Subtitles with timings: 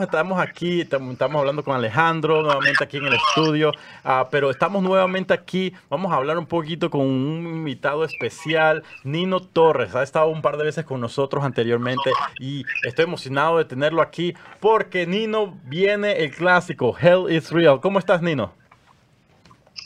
[0.00, 3.72] Estamos aquí, estamos hablando con Alejandro, nuevamente aquí en el estudio,
[4.04, 9.40] uh, pero estamos nuevamente aquí, vamos a hablar un poquito con un invitado especial, Nino
[9.40, 14.00] Torres, ha estado un par de veces con nosotros anteriormente y estoy emocionado de tenerlo
[14.00, 17.80] aquí porque Nino viene el clásico, Hell is Real.
[17.80, 18.54] ¿Cómo estás, Nino?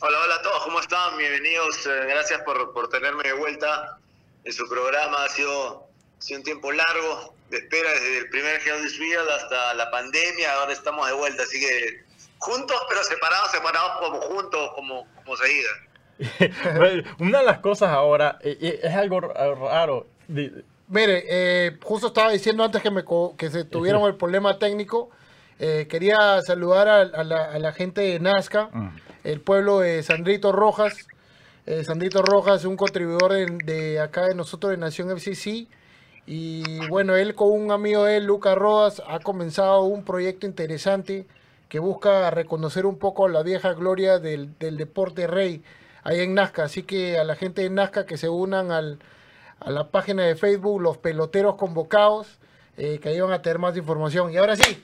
[0.02, 1.16] Hola, hola a todos, ¿cómo están?
[1.16, 3.96] Bienvenidos, eh, gracias por, por tenerme de vuelta
[4.44, 5.88] en su programa, ha sido,
[6.22, 10.72] sido un tiempo largo, de espera desde el primer Hell Real hasta la pandemia, ahora
[10.72, 12.04] estamos de vuelta, así que
[12.38, 15.70] juntos pero separados, separados como juntos, como, como seguida.
[17.18, 20.06] Una de las cosas ahora eh, eh, es algo raro.
[20.88, 23.02] Mire, eh, justo estaba diciendo antes que, me,
[23.36, 25.10] que se tuvieron el problema técnico.
[25.58, 28.96] Eh, quería saludar a, a, la, a, la, gente de Nazca, mm.
[29.24, 31.06] el pueblo de Sandrito Rojas.
[31.66, 35.68] Eh, Sandrito Rojas un contribuidor de, de, acá de nosotros de Nación FCC.
[36.26, 41.26] Y bueno, él con un amigo de él, Lucas Rodas, ha comenzado un proyecto interesante
[41.68, 45.62] que busca reconocer un poco la vieja gloria del, del deporte rey
[46.04, 46.64] ahí en Nazca.
[46.64, 48.98] Así que a la gente de Nazca que se unan al,
[49.60, 52.38] a la página de Facebook, los peloteros convocados,
[52.76, 54.32] eh, que ahí van a tener más información.
[54.32, 54.82] Y ahora sí,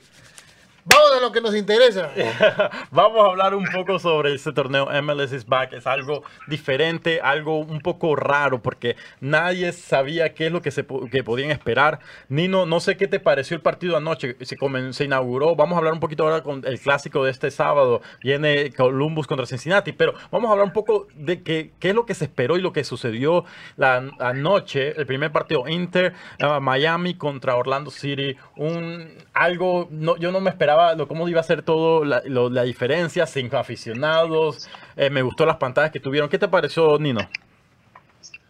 [0.89, 2.09] Vamos a lo que nos interesa.
[2.91, 5.73] Vamos a hablar un poco sobre este torneo MLS is Back.
[5.73, 10.85] Es algo diferente, algo un poco raro, porque nadie sabía qué es lo que se
[11.11, 11.99] que podían esperar.
[12.27, 14.35] Nino, no sé qué te pareció el partido anoche.
[14.41, 14.57] Se,
[14.91, 15.55] se inauguró.
[15.55, 18.01] Vamos a hablar un poquito ahora con el clásico de este sábado.
[18.23, 19.91] Viene Columbus contra Cincinnati.
[19.91, 22.61] Pero vamos a hablar un poco de qué, qué es lo que se esperó y
[22.61, 23.45] lo que sucedió
[23.77, 24.99] la anoche.
[24.99, 28.35] El primer partido Inter, uh, Miami contra Orlando City.
[28.55, 32.49] Un algo, no, yo no me esperaba lo, cómo iba a ser todo, la, lo,
[32.49, 36.29] la diferencia, cinco aficionados, eh, me gustó las pantallas que tuvieron.
[36.29, 37.21] ¿Qué te pareció, Nino?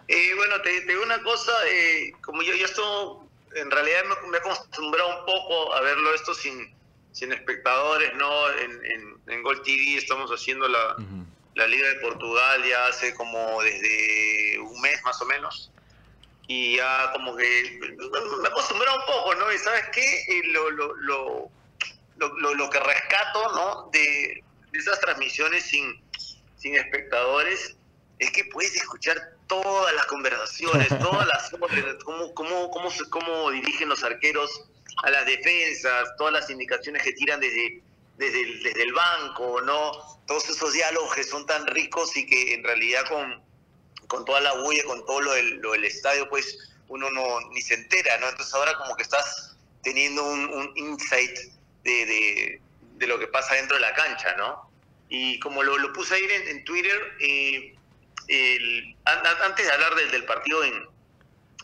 [0.07, 4.29] Eh, bueno, te, te, digo una cosa, eh, como yo, yo esto, en realidad me,
[4.29, 6.73] me, he acostumbrado un poco a verlo esto sin,
[7.11, 8.49] sin espectadores, ¿no?
[8.51, 11.25] En, en, en Gol TV estamos haciendo la, uh -huh.
[11.55, 15.71] la Liga de Portugal ya hace como desde un mes más o menos
[16.49, 19.53] y ya como que me he acostumbrado un poco, ¿no?
[19.53, 21.51] Y sabes qué, lo, lo, lo,
[22.19, 23.89] lo, lo que rescato, ¿no?
[23.91, 26.01] De, de, esas transmisiones sin,
[26.57, 27.75] sin espectadores
[28.19, 34.03] es que puedes escuchar todas las conversaciones, todas las cómo, cómo, cómo, cómo dirigen los
[34.03, 34.65] arqueros
[35.03, 37.81] a las defensas, todas las indicaciones que tiran desde,
[38.17, 39.91] desde, el, desde el banco, ¿no?
[40.27, 43.41] Todos esos diálogos que son tan ricos y que en realidad con,
[44.07, 46.57] con toda la bulla, con todo lo del, lo del estadio, pues
[46.89, 48.27] uno no ni se entera, ¿no?
[48.27, 51.39] Entonces ahora como que estás teniendo un, un insight
[51.83, 52.61] de, de,
[52.97, 54.69] de, lo que pasa dentro de la cancha, ¿no?
[55.09, 57.75] Y como lo, lo puse ahí en, en Twitter, eh,
[58.27, 60.85] el, antes de hablar del, del partido en,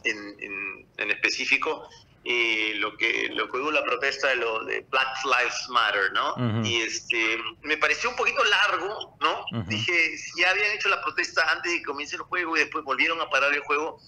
[0.04, 1.88] en, en, en específico,
[2.28, 6.34] eh, lo que lo que hubo la protesta de lo de Black Lives Matter, ¿no?
[6.34, 6.68] Uh -huh.
[6.68, 9.42] Y este me pareció un poquito largo, ¿no?
[9.52, 9.68] Uh -huh.
[9.68, 12.84] Dije, si ya habían hecho la protesta antes de que comience el juego y después
[12.84, 14.00] volvieron a parar el juego,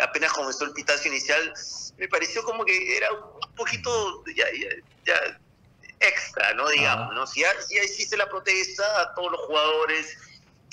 [0.00, 1.52] apenas comenzó el pitazo inicial,
[1.98, 4.68] me pareció como que era un poquito ya, ya,
[5.04, 5.38] ya
[6.00, 6.68] extra, ¿no?
[6.68, 7.14] Digamos, -huh.
[7.14, 7.26] ¿no?
[7.26, 10.18] Si ya, si ya hiciste la protesta a todos los jugadores,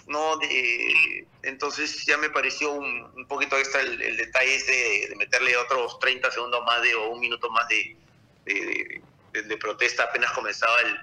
[0.08, 0.38] ¿no?
[0.38, 5.16] De, entonces ya me pareció un, un poquito extra el, el detalle ese de, de,
[5.16, 7.98] meterle otros 30 segundos más de, o un minuto más de,
[8.46, 11.00] de, protesta apenas comenzaba el,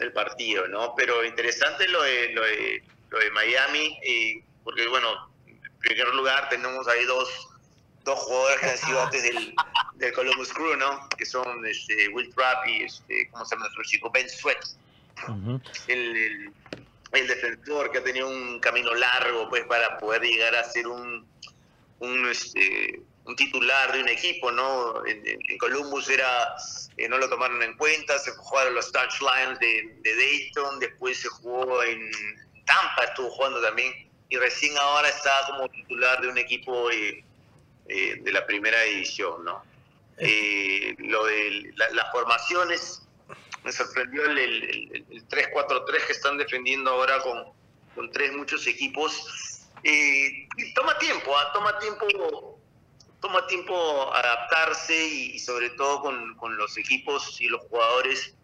[0.00, 0.94] el, partido, ¿no?
[0.96, 6.48] Pero interesante lo de, lo de, lo de Miami, eh, porque bueno, en primer lugar
[6.48, 7.48] tenemos ahí dos,
[8.04, 9.54] dos jugadores que han sido antes del,
[9.94, 11.08] del Columbus Crew, ¿no?
[11.16, 14.10] Que son este, Will Trapp y, este, ¿cómo se llama nuestro chico?
[14.10, 14.64] Ben Sweat.
[15.28, 15.60] Uh -huh.
[15.88, 16.52] el, el
[17.12, 21.26] el defensor que ha tenido un camino largo pues para poder llegar a ser un,
[21.98, 25.04] un, este, un titular de un equipo, ¿no?
[25.06, 26.54] En, en Columbus era,
[26.96, 31.28] eh, no lo tomaron en cuenta, se jugaron los touchlines de, de, Dayton, después se
[31.28, 32.10] jugó en
[32.64, 33.92] Tampa, estuvo jugando también,
[34.28, 37.24] y recién ahora está como titular de un equipo eh,
[37.90, 39.62] eh, de la primera división, ¿no?
[40.18, 43.02] Eh, lo de la, las formaciones
[43.64, 47.44] me sorprendió el, el, el 3-4-3 que están defendiendo ahora con,
[47.94, 49.66] con tres muchos equipos.
[49.82, 51.44] Eh, toma tiempo, ¿eh?
[51.52, 52.60] toma tiempo
[53.20, 58.34] toma tiempo adaptarse y, y sobre todo con, con, los equipos y los jugadores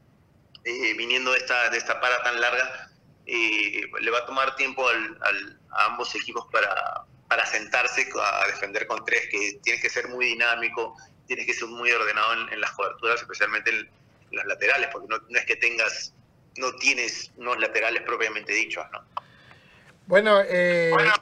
[0.64, 2.90] eh, viniendo de esta, de esta para tan larga,
[3.25, 8.46] eh, le va a tomar tiempo al, al, a ambos equipos para, para sentarse a
[8.46, 10.96] defender con tres, que tiene que ser muy dinámico,
[11.26, 13.88] tiene que ser muy ordenado en, en las coberturas, especialmente en,
[14.32, 16.12] los laterales, porque no, no, es que tengas,
[16.56, 19.00] no tienes unos laterales propiamente dichos, ¿no?
[20.06, 21.12] Bueno, eh, bueno.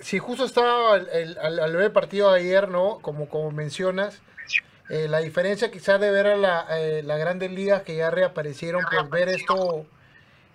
[0.00, 2.98] si justo estaba al, al, ver el partido de ayer, ¿no?
[3.00, 4.20] Como, como mencionas,
[4.90, 8.82] Eh, la diferencia quizás de ver a la, eh, las grandes ligas que ya reaparecieron,
[8.90, 9.86] pues ver esto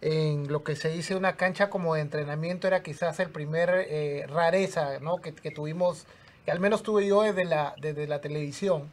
[0.06, 4.26] en lo que se dice una cancha como de entrenamiento era quizás el primer eh,
[4.28, 5.18] rareza ¿no?
[5.18, 6.06] que, que, tuvimos,
[6.46, 8.92] que al menos tuve yo desde la, desde la televisión,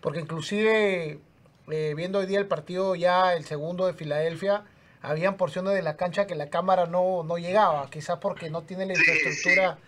[0.00, 1.18] porque inclusive
[1.66, 4.64] viendo hoy día el partido ya el segundo de Filadelfia,
[5.02, 8.86] habían porciones de la cancha que la cámara no, no llegaba, quizás porque no tiene
[8.86, 9.78] la infraestructura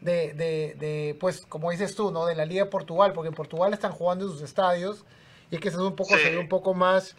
[0.00, 2.24] de, de, de, pues, como dices tú, ¿no?
[2.24, 5.04] De la Liga de Portugal, porque en Portugal están jugando en sus estadios
[5.50, 7.16] y es que se ve un poco, se ve un poco más,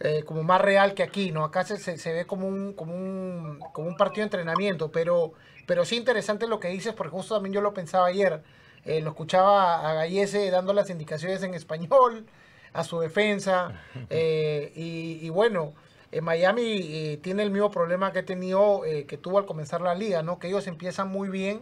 [0.00, 1.44] eh, como más real que aquí, ¿no?
[1.44, 5.32] Acá se, se, ve como un, como un, como un partido de entrenamiento, pero,
[5.66, 8.42] pero sí interesante lo que dices, porque justo también yo lo pensaba ayer,
[8.84, 12.26] eh, lo escuchaba a Gallese dando las indicaciones en español
[12.72, 13.80] a su defensa,
[14.10, 15.72] eh, y, y, bueno,
[16.10, 20.22] en Miami tiene el mismo problema que he tenido, que tuvo al comenzar la liga,
[20.22, 20.38] ¿no?
[20.38, 21.60] Que ellos empiezan muy bien,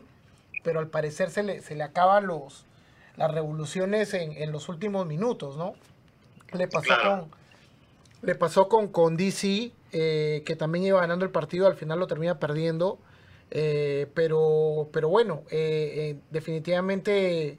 [0.63, 2.67] pero al parecer se le, se le acaban los,
[3.17, 5.75] las revoluciones en, en los últimos minutos, ¿no?
[6.53, 7.21] Le pasó claro.
[7.21, 7.42] con
[8.23, 12.07] le pasó con, con DC, eh, que también iba ganando el partido, al final lo
[12.07, 12.99] termina perdiendo.
[13.51, 17.59] Eh, pero, pero bueno, eh, definitivamente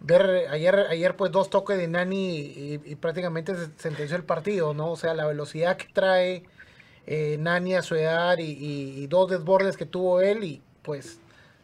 [0.00, 4.74] ver ayer, ayer pues dos toques de Nani y, y, prácticamente se sentenció el partido,
[4.74, 4.90] ¿no?
[4.90, 6.42] O sea, la velocidad que trae
[7.38, 11.20] Nani a su edad y, y, y dos desbordes que tuvo él y pues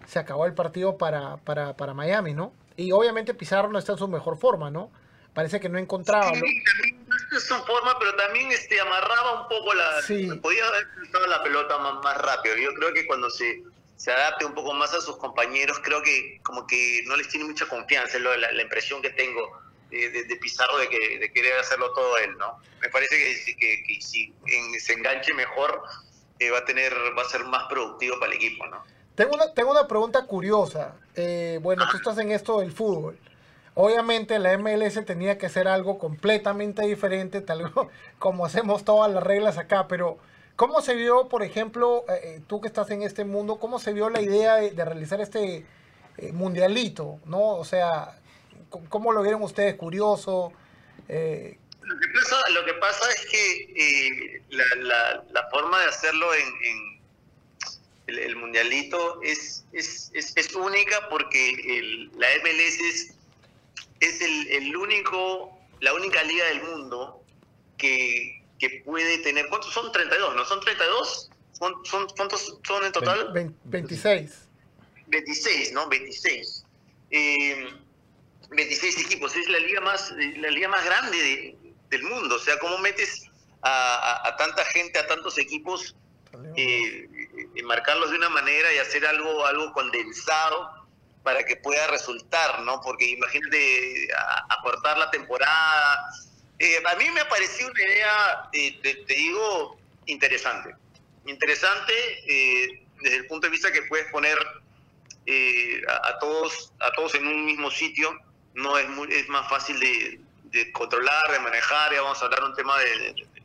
[0.07, 2.53] se acabó el partido para, para, para, Miami, ¿no?
[2.77, 4.91] Y obviamente Pizarro no está en su mejor forma, ¿no?
[5.35, 6.31] Parece que no encontraba.
[6.33, 10.03] No en su forma, pero también este, amarraba un poco la.
[10.03, 10.29] Sí.
[10.43, 12.57] Podía haber cruzado la pelota más, más, rápido.
[12.57, 13.63] Yo creo que cuando se,
[13.97, 17.47] se adapte un poco más a sus compañeros, creo que como que no les tiene
[17.47, 19.61] mucha confianza, es lo, la, la, impresión que tengo.
[19.91, 22.61] De, de, de, Pizarro de, que, de querer hacerlo todo él, ¿no?
[22.83, 25.83] Me parece que, que, que si en, se enganche mejor,
[26.39, 28.85] eh, va a tener, va a ser más productivo para el equipo, ¿no?
[29.15, 30.95] Tengo una, tengo una pregunta curiosa.
[31.17, 33.19] Eh, bueno, tú estás en esto del fútbol.
[33.81, 37.73] Obviamente la MLS tenía que hacer algo completamente diferente, tal
[38.19, 40.19] como hacemos todas las reglas acá, pero
[40.57, 44.11] ¿cómo se vio, por ejemplo, eh, tú que estás en este mundo, cómo se vio
[44.11, 45.65] la idea de, realizar este
[46.17, 47.21] eh, mundialito?
[47.25, 47.51] ¿no?
[47.51, 48.19] O sea,
[48.89, 49.77] ¿cómo lo vieron ustedes?
[49.77, 50.53] ¿Curioso?
[51.09, 56.99] Eh, lo, que pasa, es que la, forma de hacerlo en,
[58.09, 63.18] el mundialito es, es, es, es, única porque el, la MLS es,
[64.01, 67.23] es el, el, único, la única liga del mundo
[67.77, 69.91] que, que puede tener, ¿cuántos son?
[69.93, 70.45] 32, ¿no?
[70.45, 71.31] ¿Son 32?
[71.53, 73.31] ¿Son, son, ¿Cuántos son en total?
[73.65, 74.49] 26.
[75.07, 75.89] 26, ¿no?
[75.89, 76.65] 26.
[77.11, 77.69] Eh,
[78.51, 81.57] 26 equipos, es la liga más, la liga más grande de,
[81.91, 82.37] del mundo.
[82.37, 83.25] O sea, ¿cómo metes
[83.63, 85.95] a, a, a tanta gente, a tantos equipos?
[86.57, 87.09] Eh,
[87.55, 90.71] y marcarlos de una manera y hacer algo, algo condensado
[91.29, 92.81] para que pueda resultar, ¿no?
[92.81, 94.09] Porque imagínate
[94.49, 96.09] acortar la temporada.
[96.59, 100.75] Eh, a mí me ha parecido una idea, eh, te, digo, interesante.
[101.27, 101.93] Interesante
[102.27, 104.39] eh, desde el punto de vista que puedes poner
[105.27, 108.19] eh, a, a, todos, a todos en un mismo sitio.
[108.55, 111.93] No es, muy, es más fácil de, de controlar, de manejar.
[111.93, 113.43] Ya vamos a hablar un tema de, de, de,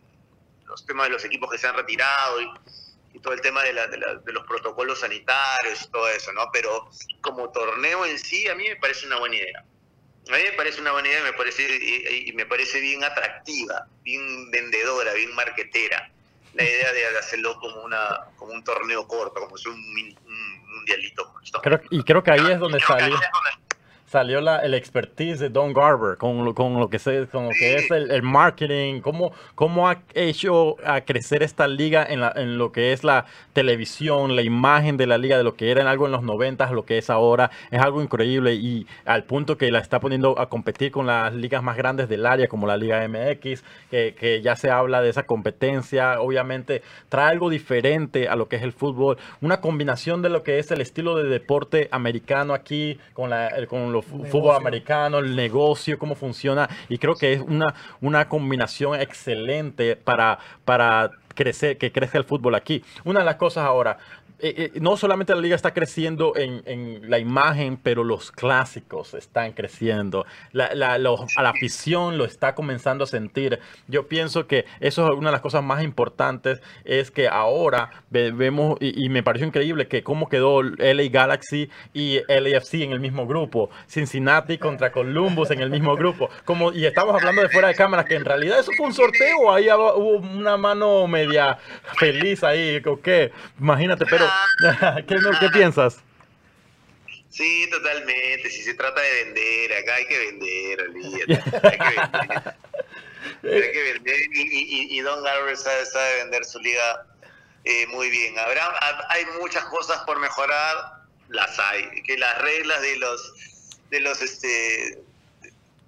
[0.67, 2.49] los temas de los equipos que se han retirado y,
[3.13, 6.31] y todo el tema de, la, de, la, de, los protocolos sanitarios y todo eso,
[6.33, 6.49] ¿no?
[6.51, 6.89] Pero
[7.21, 9.63] como torneo en sí, a mí me parece una buena idea.
[10.29, 13.03] A mí me parece una buena idea y me parece, y, y me parece bien
[13.03, 16.09] atractiva, bien vendedora, bien marquetera.
[16.53, 21.33] La idea de hacerlo como, una, como un torneo corto, como si un, un mundialito.
[21.61, 23.19] Creo, y creo que ahí es donde salió
[24.13, 27.49] salió la, el expertise de Don Garber con lo, con lo que, se, con lo
[27.49, 32.31] que es el, el, marketing, cómo, cómo ha hecho a crecer esta liga en, la,
[32.35, 35.81] en, lo que es la televisión, la imagen de la liga, de lo que era
[35.81, 39.57] en algo en los 90, lo que es ahora, es algo increíble y al punto
[39.57, 42.77] que la está poniendo a competir con las ligas más grandes del área, como la
[42.77, 48.35] Liga MX, que, que ya se habla de esa competencia, obviamente trae algo diferente a
[48.35, 51.89] lo que es el fútbol, una combinación de lo que es el estilo de deporte
[51.89, 56.69] americano aquí con, la, con los fútbol americano, el negocio, cómo funciona.
[56.89, 62.55] Y creo que es una, una combinación excelente para, para crecer, que crezca el fútbol
[62.55, 62.83] aquí.
[63.03, 63.97] Una de las cosas ahora,
[64.43, 69.53] eh, eh, no solamente la liga está creciendo en, la imagen, pero los clásicos están
[69.53, 70.25] creciendo.
[70.51, 73.59] La, la, a la afición lo está comenzando a sentir.
[73.87, 78.77] Yo pienso que eso es una de las cosas más importantes, es que ahora vemos,
[78.81, 83.69] y, me pareció increíble que cómo quedó LA Galaxy y LAFC en el mismo grupo,
[83.87, 86.29] Cincinnati contra Columbus en el mismo grupo.
[86.43, 89.53] Como, y estamos hablando de fuera de cámara, que en realidad eso fue un sorteo,
[89.53, 91.57] ahí hubo una mano media
[91.97, 93.31] feliz ahí, ¿o qué?
[93.57, 94.25] Imagínate, pero
[95.07, 95.97] ¿Qué, ¿Qué, piensas?
[97.29, 98.49] Sí, totalmente.
[98.49, 101.33] Si se trata de vender, acá hay que vender, olvídate.
[101.67, 103.63] Hay que vender.
[103.63, 107.05] hay que vender y, Don Garber sabe, sabe, vender su liga
[107.65, 108.37] eh, muy bien.
[108.37, 108.77] Habrá,
[109.09, 112.01] hay muchas cosas por mejorar, las hay.
[112.03, 113.33] Que las reglas de los
[113.89, 114.99] de los este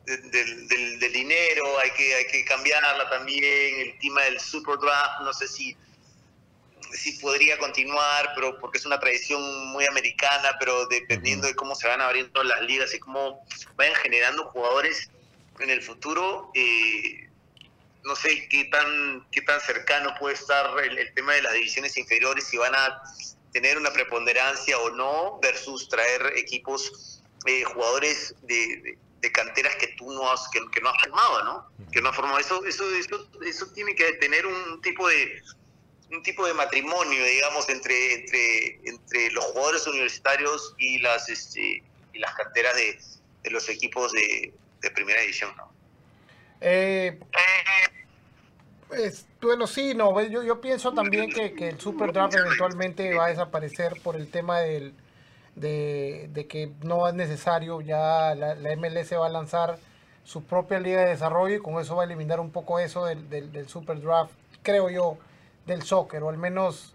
[0.06, 0.68] del,
[1.00, 3.80] del, dinero hay que hay que cambiarla también.
[3.82, 5.76] El tema del super draft, no sé si
[6.92, 11.88] sí podría continuar, pero porque es una tradición muy americana, pero dependiendo de cómo se
[11.88, 15.10] van abriendo las ligas y cómo vayan generando jugadores
[15.60, 17.30] en el futuro, eh,
[18.04, 22.46] no sé qué tan qué tan cercano puede estar el, tema de las divisiones inferiores,
[22.46, 23.02] si van a
[23.52, 28.98] tener una preponderancia o no, versus traer equipos, eh, jugadores de,
[29.34, 31.68] canteras que tú no has, que, no has formado, ¿no?
[31.92, 32.38] Que no has formado.
[32.38, 35.42] Eso, eso, eso, eso tiene que tener un tipo de
[36.12, 41.84] un tipo de matrimonio, digamos, entre, entre, entre los jugadores universitarios y las, este,
[42.14, 43.00] y las canteras de,
[43.44, 45.74] de los equipos de, de primera división, ¿no?
[46.62, 47.20] Eh,
[48.88, 53.30] pues, bueno, sí, no, yo, yo pienso también que, el Super Draft eventualmente va a
[53.30, 54.94] desaparecer por el tema del,
[55.56, 59.78] de, de que no es necesario, ya la, la, MLS va a lanzar
[60.24, 63.30] su propia liga de desarrollo y con eso va a eliminar un poco eso del,
[63.30, 64.32] del Super Draft,
[64.64, 65.18] creo yo
[65.66, 66.94] del soccer, o al menos,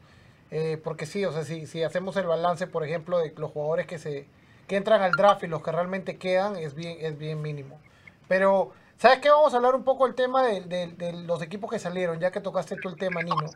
[0.50, 3.86] eh, porque sí, o sea, si, si hacemos el balance, por ejemplo, de los jugadores
[3.86, 4.26] que se
[4.70, 7.80] que entran al draft y los que realmente quedan, es bien, es bien mínimo.
[8.28, 9.28] Pero, ¿sabes qué?
[9.28, 12.40] Vamos a hablar un poco del tema de, de, los equipos que salieron, ya que
[12.40, 13.50] tocaste tú el tema, Nino.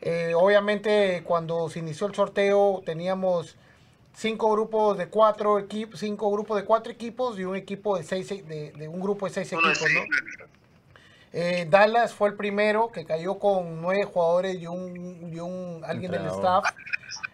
[0.00, 3.56] Eh, obviamente, cuando se inició el sorteo, teníamos
[4.14, 8.28] cinco grupos de cuatro equipos, cinco grupos de cuatro equipos y un equipo de seis,
[8.28, 10.47] de, de un grupo de seis equipos, ¿no?
[11.40, 16.10] Eh, Dallas fue el primero que cayó con nueve jugadores y un, y un alguien
[16.10, 16.64] del staff.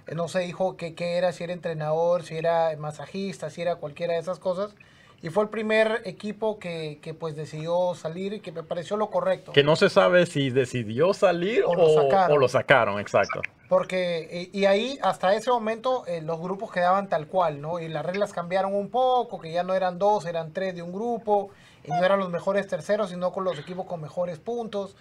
[0.07, 4.13] Eh, no se dijo qué era, si era entrenador, si era masajista, si era cualquiera
[4.13, 4.75] de esas cosas.
[5.25, 9.09] Y fue el primer equipo que, que, pues decidió salir y que me pareció lo
[9.09, 9.53] correcto.
[9.53, 12.37] Que no se sabe si decidió salir o, lo, sacaron.
[12.37, 13.41] O lo sacaron, exacto.
[13.71, 17.81] Porque, y, ahí hasta ese momento eh, los grupos quedaban tal cual, ¿no?
[17.81, 20.93] Y las reglas cambiaron un poco, que ya no eran dos, eran tres de un
[20.93, 21.49] grupo
[21.85, 24.95] y no eran los mejores terceros, sino con los equipos con mejores puntos.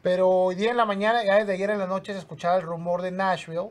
[0.00, 2.62] Pero hoy día en la mañana, ya desde ayer en la noche, se escuchaba el
[2.62, 3.70] rumor de Nashville,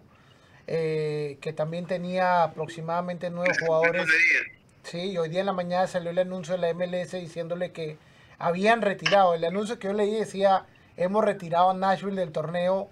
[0.68, 4.06] eh, que también tenía aproximadamente nueve jugadores.
[4.86, 7.98] Sí, y hoy día en la mañana salió el anuncio de la MLS diciéndole que
[8.38, 9.34] habían retirado.
[9.34, 10.66] El anuncio que yo leí decía,
[10.96, 12.90] hemos retirado a Nashville del torneo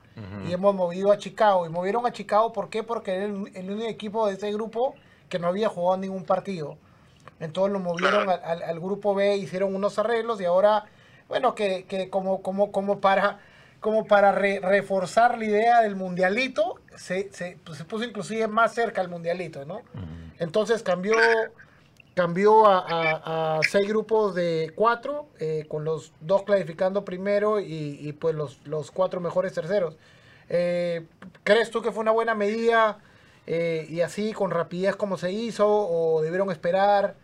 [0.47, 1.67] y hemos movido a Chicago.
[1.67, 2.81] Y movieron a Chicago, ¿por qué?
[2.81, 4.95] Porque era el, el único equipo de ese grupo
[5.29, 6.77] que no había jugado ningún partido.
[7.39, 10.85] Entonces lo movieron al, grupo B, hicieron unos arreglos y ahora,
[11.27, 13.39] bueno, que, que como, como, como para,
[13.81, 19.01] como para reforzar la idea del mundialito, se, se, pues, se, puso inclusive más cerca
[19.01, 19.81] al mundialito, ¿no?
[20.39, 21.15] Entonces cambió,
[22.13, 28.59] cambió a, seis grupos de cuatro, eh, con los dos clasificando primero y, pues los,
[28.65, 29.95] los, cuatro mejores terceros.
[30.49, 31.05] Eh,
[31.43, 32.99] ¿Crees tú que fue una buena medida?
[33.45, 37.17] Eh, y así con rapidez como se hizo o debieron esperar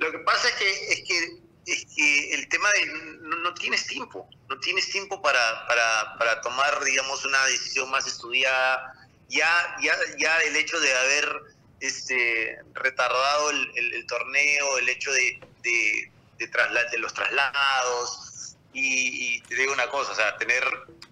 [0.00, 2.86] lo que pasa es que, es que, es que el tema de
[3.20, 8.94] no, tienes tiempo, no tienes tiempo para, para, para, tomar, digamos, una decisión más estudiada.
[9.28, 11.42] Ya, ya, ya el hecho de haber
[11.80, 18.30] este, retardado el, el, torneo, el hecho de, de, de, de los traslados,
[18.72, 20.62] y, te digo una cosa, o sea, tener,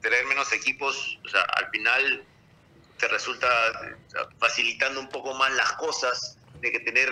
[0.00, 2.25] tener menos equipos, o sea, al final
[2.98, 3.48] te resulta
[4.38, 7.10] facilitando un poco más las cosas de que tener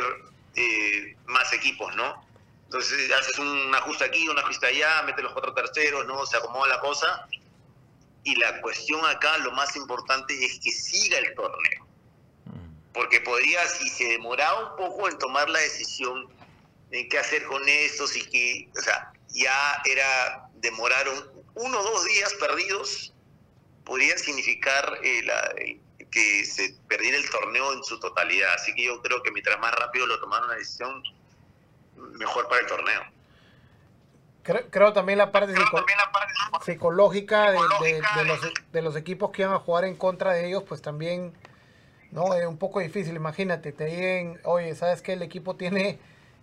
[0.54, 2.25] eh, más equipos, ¿no?
[2.64, 6.26] Entonces haces un ajuste aquí, un ajuste allá, metes los cuatro terceros, ¿no?
[6.26, 7.28] Se acomoda la cosa.
[8.25, 11.85] Y la cuestión acá, lo más importante es que siga el torneo.
[12.96, 16.28] Porque podría, si se demoraba un poco en tomar la decisión
[16.90, 22.06] en qué hacer con estos y que, o sea, ya era, demoraron uno o dos
[22.06, 23.12] días perdidos,
[23.84, 25.54] podría significar eh, la,
[26.10, 28.54] que se perdiera el torneo en su totalidad.
[28.54, 31.02] Así que yo creo que mientras más rápido lo tomaron una decisión,
[31.96, 33.02] mejor para el torneo.
[34.70, 35.52] Creo, también la parte,
[36.64, 37.58] psicológica, de,
[38.24, 38.40] los,
[38.72, 41.36] de, los, equipos que iban a jugar en contra de ellos, pues también
[42.16, 43.14] no es un poco difícil.
[43.14, 45.99] Imagínate, te digan, oye, ¿sabes que El equipo tiene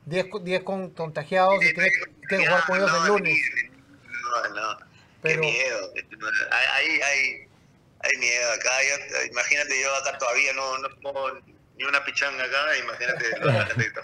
[0.05, 1.89] 10, 10 contagiados y tiene,
[2.29, 3.37] que jugar con ellos el lunes.
[4.05, 4.77] No, no,
[5.23, 5.93] Pero, qué miedo.
[6.51, 7.47] Hay, hay,
[7.99, 8.69] hay miedo acá.
[9.31, 11.31] imagínate, yo acá todavía no, no pongo
[11.75, 14.01] ni una pichanga acá, imagínate la gente que está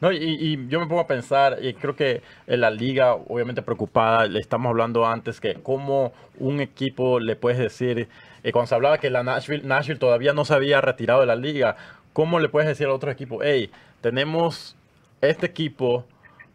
[0.00, 3.62] no, y, y, yo me pongo a pensar, y creo que en la liga, obviamente
[3.62, 8.06] preocupada, le estamos hablando antes que cómo un equipo le puedes decir,
[8.46, 11.34] eh, cuando se hablaba que la Nashville, Nashville todavía no se había retirado de la
[11.34, 11.76] liga,
[12.12, 14.76] ¿cómo le puedes decir al otro equipo, hey, tenemos
[15.20, 16.04] este equipo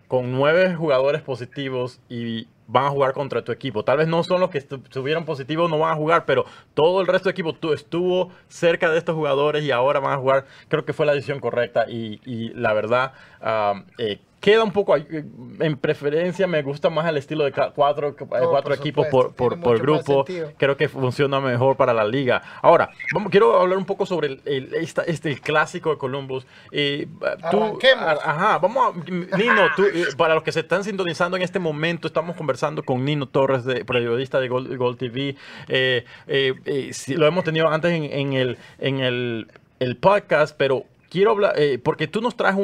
[0.08, 3.84] con nueve jugadores positivos y van a jugar contra tu equipo.
[3.84, 7.08] Tal vez no son los que estuvieron positivos, no van a jugar, pero todo el
[7.08, 10.46] resto del equipo estuvo cerca de estos jugadores y ahora van a jugar.
[10.70, 15.78] Creo que fue la decisión correcta y, la verdad, uh, eh, queda un poco en
[15.78, 20.26] preferencia me gusta más el estilo de cuatro, eh, cuatro equipos por, por, por grupo.
[20.58, 22.42] creo que funciona mejor para la liga.
[22.62, 26.46] Ahora vamos, quiero hablar un poco sobre el, este el clásico de Columbus.
[26.72, 27.08] Eh,
[27.52, 31.60] tú, ajá vamos a, Nino tú, eh, para los que se están sintonizando en este
[31.60, 35.36] momento estamos conversando con Nino Torres de, periodista de Gold, TV
[35.68, 36.04] eh,
[37.10, 41.78] lo hemos tenido antes en, en el en el, el podcast pero quiero hablar, eh,
[41.78, 42.56] porque tú nos traes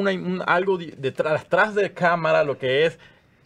[0.47, 2.97] algo detrás, de cámara, lo que es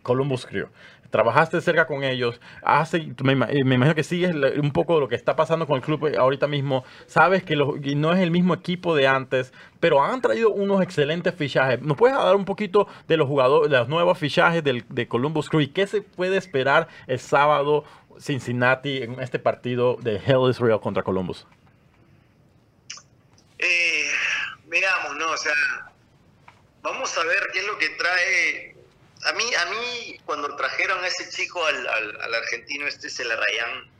[0.04, 0.68] Columbus Crew.
[1.10, 5.36] Trabajaste cerca con ellos, hace, me, imagino que sigues un poco de lo que está
[5.36, 6.86] pasando con el club ahorita mismo.
[7.06, 11.82] Sabes que no es el mismo equipo de antes, pero han traído unos excelentes fichajes.
[11.82, 15.62] ¿Nos puedes hablar un poquito de los jugadores, de los nuevos fichajes de Columbus Crew
[15.62, 17.84] y qué se puede esperar el sábado
[18.18, 21.46] Cincinnati en este partido de Hell Israel contra Columbus?
[23.62, 24.02] Eh,
[24.72, 25.32] Veamos, ¿no?
[25.32, 25.54] O sea,
[26.82, 28.76] vamos a ver qué es lo que trae.
[29.26, 33.92] A mí, a mí cuando trajeron a ese chico al, al, argentino, este Celarrayán,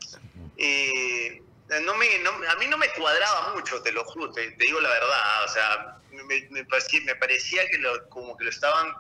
[0.56, 1.42] eh,
[1.84, 2.08] no me,
[2.48, 5.44] a mí no me cuadraba mucho, te lo juro, te, digo la verdad.
[5.44, 8.94] O sea, me, me, parecía, me parecía, que lo, como que lo estaban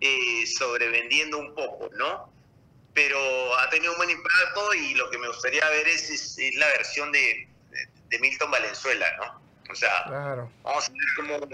[0.00, 2.28] eh, sobrevendiendo un poco, ¿no?
[2.92, 7.12] Pero ha tenido un buen impacto y lo que me gustaría ver es, la versión
[7.12, 7.48] de
[8.20, 9.43] Milton Valenzuela, ¿no?
[9.70, 10.04] O sea,
[10.62, 11.48] vamos a ver cómo,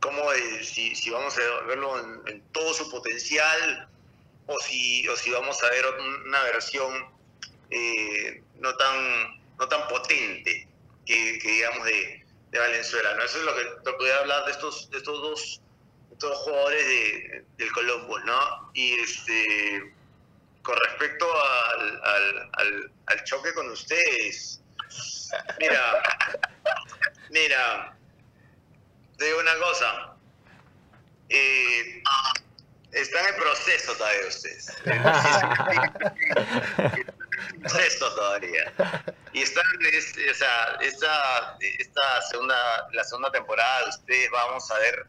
[0.00, 3.88] cómo eh, si, si, vamos a verlo en, todo su potencial
[4.46, 5.84] o si, o si vamos a ver
[6.26, 6.92] una versión
[7.70, 10.68] eh, no, tan, no tan potente
[11.06, 13.14] que, digamos de, de, Valenzuela.
[13.14, 13.24] ¿no?
[13.24, 15.60] Eso es lo que, te voy a hablar de estos, de estos dos
[16.12, 18.70] estos jugadores de, del Colombo, ¿no?
[18.74, 19.94] Y este,
[20.62, 24.59] con respecto al, al, al, al choque con ustedes,
[25.58, 26.02] mira,
[27.30, 27.96] Mira,
[29.16, 30.16] te digo una cosa.
[31.28, 32.02] Eh,
[32.90, 34.76] están en proceso todavía ustedes.
[37.54, 38.72] en proceso todavía.
[39.32, 45.06] Y están, o sea, esta, esta segunda, la segunda temporada de ustedes vamos a ver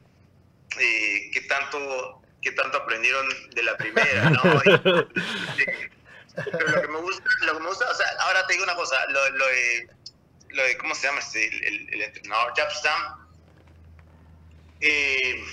[0.79, 4.41] eh, qué tanto qué tanto aprendieron de la primera, ¿no?
[6.35, 8.75] pero lo que me gusta, lo que me gusta, o sea, ahora te digo una
[8.75, 9.89] cosa, lo, lo de
[10.53, 12.53] lo de, ¿cómo se llama este, el, entrenador?
[12.55, 13.29] Japstam.
[14.81, 15.43] Eh,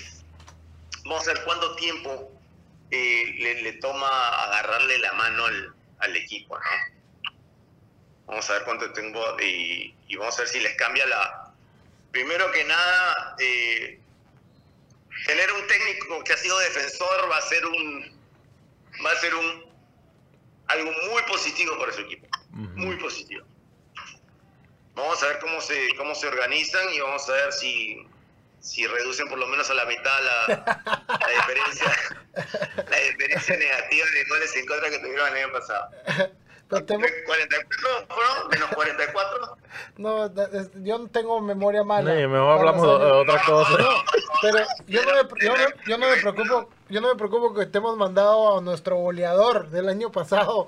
[1.05, 2.31] vamos a ver cuánto tiempo
[2.91, 4.07] eh, le, toma
[4.45, 5.45] agarrarle la mano
[5.99, 7.31] al, equipo, ¿no?
[8.25, 11.53] Vamos a ver cuánto tiempo y, vamos a ver si les cambia la...
[12.11, 13.99] Primero que nada, eh,
[15.27, 18.19] tener un técnico que ha sido defensor va a ser un...
[19.05, 19.68] Va a ser un
[20.69, 22.27] algo muy positivo para su equipo.
[22.51, 23.45] Muy positivo.
[24.95, 28.07] Vamos a ver cómo se, cómo se organizan y vamos a ver si,
[28.59, 31.91] si reducen por lo menos a la mitad la, la diferencia
[32.89, 35.89] la diferencia negativa de goles en contra que tuvieron el año pasado.
[36.69, 39.57] Pero 44 menos 44.
[39.97, 40.31] No,
[40.83, 42.15] yo no tengo memoria mala.
[42.15, 43.77] Sí, mejor hablamos de, otra cosa.
[44.41, 47.63] pero yo no, me, yo, no, yo no me preocupo, yo no me preocupo que
[47.63, 50.67] estemos mandado a nuestro goleador del año pasado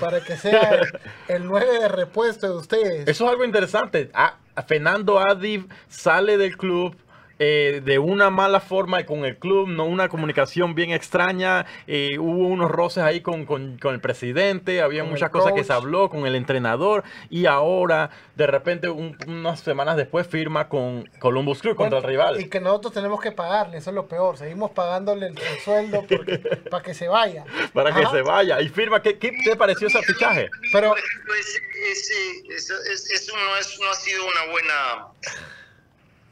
[0.00, 0.80] para que sea
[1.28, 3.08] el, 9 de repuesto de ustedes.
[3.08, 4.10] Eso es algo interesante.
[4.14, 6.96] Ah, Fernando Adiv sale del club
[7.38, 12.46] eh, de una mala forma con el club, no una comunicación bien extraña, eh, hubo
[12.46, 16.34] unos roces ahí con, con, el presidente, había muchas cosas que se habló con el
[16.34, 22.40] entrenador y ahora de repente unas semanas después firma con Columbus Crew contra el rival.
[22.40, 26.04] Y que nosotros tenemos que pagarle, eso es lo peor, seguimos pagándole el, sueldo
[26.70, 27.44] para que se vaya.
[27.72, 30.48] Para que se vaya y firma, ¿qué, qué te pareció ese fichaje?
[30.72, 35.06] Pero, Por ejemplo, eso no, no ha sido una buena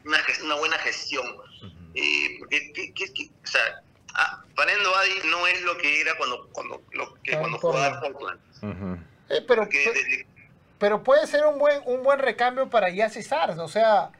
[0.05, 1.27] una, una buena gestión.
[1.95, 2.73] Eh, porque,
[3.43, 3.83] o sea,
[4.15, 8.41] ah, Adi no es lo que era cuando, cuando, lo, que cuando jugaba Portland.
[9.31, 9.69] Eh, pero,
[10.79, 14.11] pero puede ser un buen, un buen recambio para Yassi Sars, o sea,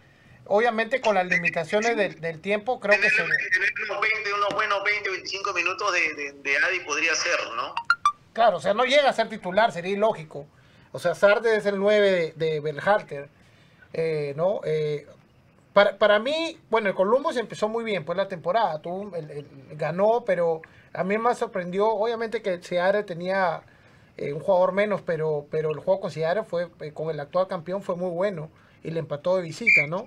[0.47, 3.17] obviamente con las limitaciones del, del tiempo, creo que se...
[3.17, 3.31] Tener
[3.91, 7.75] unos, 20, unos buenos 20, 25 minutos de, de, Adi podría ser, ¿no?
[8.33, 10.47] Claro, o sea, no llega a ser titular, sería ilógico.
[10.93, 13.29] O sea, Sar debe ser el 9 de, de Belharter,
[13.93, 14.61] eh, ¿no?
[14.65, 15.07] Eh,
[15.75, 19.11] para, para mí, bueno, el Columbus empezó muy bien pues la temporada, tuvo,
[19.73, 23.63] ganó, pero a mí me sorprendió, obviamente que Seattle tenía
[24.17, 27.49] eh, un jugador menos, pero, pero el juego con Seattle fue, eh, con el actual
[27.49, 28.51] campeón fue muy bueno
[28.85, 30.07] y le empató de visita, ¿no?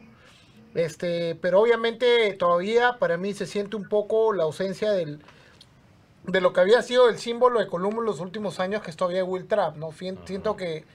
[0.74, 5.22] Este, pero obviamente todavía para mí se siente un poco la ausencia del,
[6.24, 9.26] de lo que había sido el símbolo de Columbus los últimos años, que es todavía
[9.26, 9.92] Will Trapp, ¿no?
[9.92, 10.86] Siento que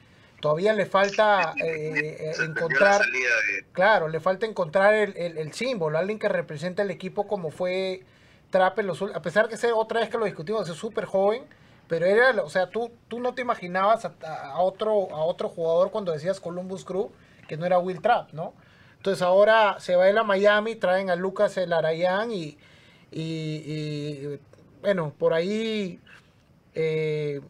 [0.43, 5.97] todavía le falta eh, eh, encontrar, de- claro, le falta encontrar el, el- el símbolo,
[5.97, 8.03] alguien que represente al equipo como fue
[8.51, 11.45] Trapp en los a pesar que sea otra vez que lo discutimos, es súper joven,
[11.89, 14.13] pero era, o sea, tú, tú no te imaginabas a,
[14.53, 17.11] a otro, a otro jugador cuando decías Columbus Crew
[17.49, 18.53] que no era Will Trapp, ¿no?
[18.97, 22.59] Entonces ahora se va él a Miami, traen a Lucas el Arayán y,
[23.11, 23.23] y,
[23.67, 24.39] y,
[24.81, 25.99] bueno, por ahí,
[26.75, 27.41] eh,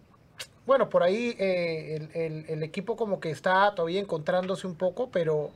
[0.67, 5.11] bueno, por ahí eh, el, el- el equipo como que está todavía encontrándose un poco,
[5.11, 5.51] pero,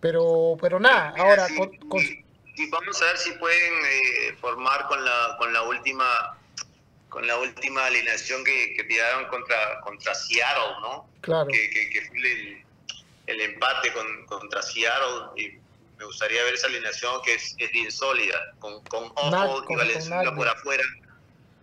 [0.00, 2.24] pero, pero nada, Mira, ahora sí, con- con- y-
[2.56, 6.38] y vamos a ver si pueden eh, formar con la con la última
[7.08, 11.06] con la última alineación que, que tiraron contra contra Seattle, ¿no?
[11.20, 12.64] claro, Que, que- que fue el,
[13.26, 15.58] el empate con, contra Seattle y
[15.98, 20.34] me gustaría ver esa alineación que es, es bien sólida, con, con Ojo y Valenzuela
[20.34, 20.82] por afuera,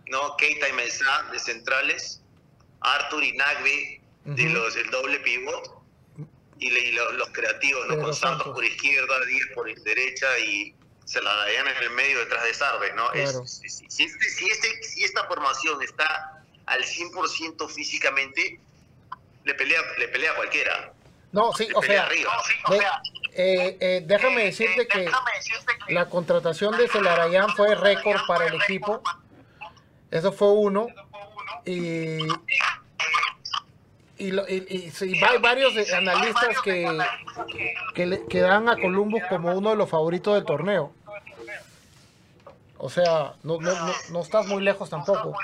[0.08, 0.36] ¿no?
[0.36, 2.20] Keita y Mensah de centrales,
[2.80, 5.80] Arthur y Nagbe de los, el doble pivot
[6.58, 7.98] y, le- y lo- los creativos, ¿no?
[8.00, 12.44] Con Santos por izquierda, Díaz por derecha y se la darían en el medio detrás
[12.44, 13.10] de Sarve, ¿no?
[13.12, 13.46] Es- Claro.
[13.46, 13.88] si este-
[14.30, 18.60] si este- si esta formación está al 100% físicamente,
[19.44, 20.92] le pelea, le pelea a cualquiera.
[21.32, 23.02] no, sí, Le o pelea sea, arriba.
[23.34, 25.10] eh, eh, déjame decirte que
[25.88, 29.02] la contratación de Celarayán fue récord para el equipo,
[30.12, 30.86] eso fue uno,
[31.64, 32.18] y,
[34.18, 36.98] y, lo- y- y sí, hay varios analistas que,
[37.94, 40.94] que, le- que dan a Columbus como uno de los favoritos del torneo.
[42.78, 45.36] O sea, no, no, no, no estás muy lejos tampoco.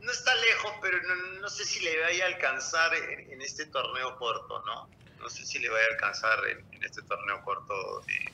[0.00, 3.66] No está lejos, pero no, no sé si le vaya a alcanzar en, en este
[3.66, 4.88] torneo corto, ¿no?
[5.20, 7.74] No sé si le vaya a alcanzar en, en este torneo corto
[8.08, 8.32] eh,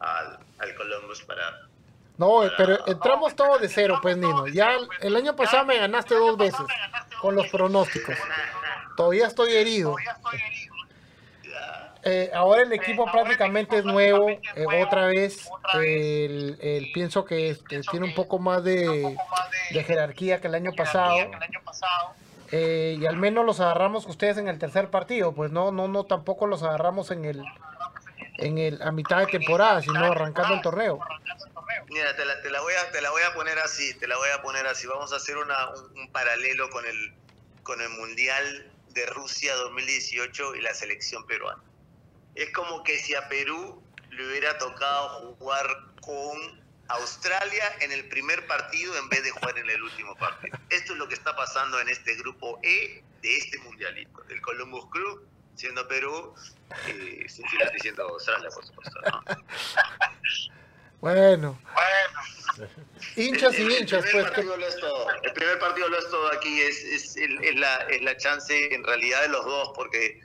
[0.00, 1.66] al, al Columbus para...
[2.20, 4.46] No, eh, pero entramos todos de cero, pues Nino.
[4.46, 6.60] Ya el- el año pasado me ganaste dos veces
[7.22, 8.14] con los pronósticos.
[8.94, 9.96] Todavía estoy herido.
[12.02, 15.48] Eh, ahora el equipo prácticamente es nuevo, eh, otra vez.
[15.74, 19.16] El, el- pienso que este, tiene un poco más de,
[19.70, 21.16] de jerarquía que el año pasado.
[22.52, 26.04] Eh, y al menos los agarramos ustedes en el tercer partido, pues no, no, no,
[26.04, 27.42] tampoco los agarramos en el,
[28.38, 30.98] en el a mitad de temporada, sino arrancando el torneo.
[31.90, 34.16] Mira, te la, te la voy a, te la voy a poner así, te la
[34.16, 34.86] voy a poner así.
[34.86, 37.12] Vamos a hacer una, un, un paralelo con el,
[37.64, 41.62] con el Mundial de Rusia 2018 y la selección peruana.
[42.36, 45.66] Es como que si a Perú le hubiera tocado jugar
[46.00, 50.58] con Australia en el primer partido en vez de jugar en el último partido.
[50.70, 54.86] Esto es lo que está pasando en este grupo E de este mundialito, del Columbus
[54.90, 55.22] Crew,
[55.54, 56.34] siendo Perú,
[56.86, 59.00] eh, Cincinnati siendo Australia, por supuesto.
[59.02, 59.22] ¿no?
[61.00, 61.58] Bueno,
[63.16, 64.24] hinchas y El- el hinchas, primer pues.
[64.26, 65.06] que- partido lo es todo.
[65.22, 68.74] El primer partido lo es todo aquí, es, es, el- es la, es la chance
[68.74, 70.20] en realidad de los dos, porque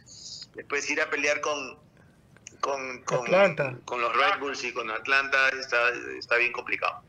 [0.53, 1.77] después ir a pelear con,
[2.59, 3.75] con, con, Atlanta.
[3.85, 7.01] con los Red Bulls y con Atlanta está, está bien complicado.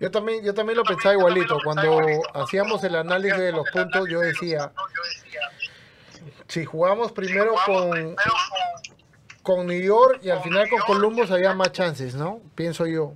[0.00, 1.58] Yo también, yo también lo pensaba igualito.
[1.64, 4.70] Cuando hacíamos el análisis de los puntos, yo decía,
[6.46, 8.14] si jugamos primero con,
[9.48, 12.40] con New York y al final con Columbus había más chances, ¿no?
[12.54, 13.14] Pienso yo.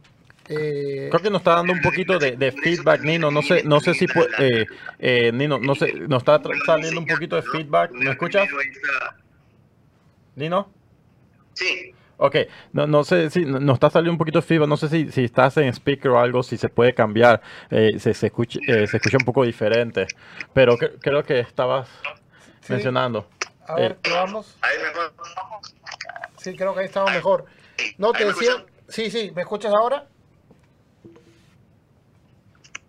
[0.48, 3.30] Eh, Creo que nos está dando un poquito de, de feedback, Nino.
[3.30, 4.06] No sé, no sé si
[4.38, 4.64] eh,
[4.98, 7.90] eh, Nino, no sé, nos está saliendo un poquito de feedback.
[7.92, 8.48] ¿Me escuchas,
[10.34, 10.70] Nino?
[11.52, 12.36] Sí, Ok,
[12.72, 14.68] no, no sé si no- nos está saliendo un poquito de feedback.
[14.68, 17.42] No sé si, si estás en speaker o algo, si se puede cambiar.
[17.70, 20.06] Eh, se, se, escucha, eh, se escucha un poco diferente.
[20.54, 21.88] Pero cre- creo que estabas
[22.60, 22.72] Sí.
[22.72, 23.28] mencionando.
[23.66, 24.56] a ver, Eh, probamos.
[24.62, 25.12] ahí mejor.
[26.42, 27.46] Sí, creo que ahí estaba mejor.
[27.98, 28.50] No, te ¿Ahí me decía...
[28.52, 28.72] escuchan?
[28.88, 30.06] Sí, sí, ¿me escuchas ahora?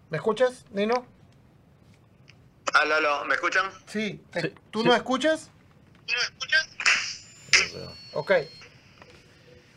[0.09, 1.05] ¿Me escuchas, Nino?
[2.73, 3.69] Aló, aló, ¿me escuchan?
[3.87, 4.21] Sí.
[4.31, 4.87] te- Sí, ¿Tú sí.
[4.87, 5.49] no escuchas?
[8.13, 8.31] Ok.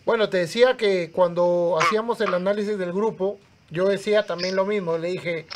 [0.04, 3.38] Bueno, te decía que cuando hacíamos el análisis del grupo,
[3.70, 4.98] yo decía también lo mismo.
[4.98, 5.46] Le dije,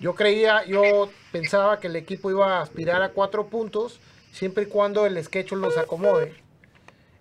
[0.00, 4.00] yo creía, yo pensaba que el equipo iba a aspirar a cuatro puntos
[4.32, 6.34] siempre y cuando el sketch los acomode.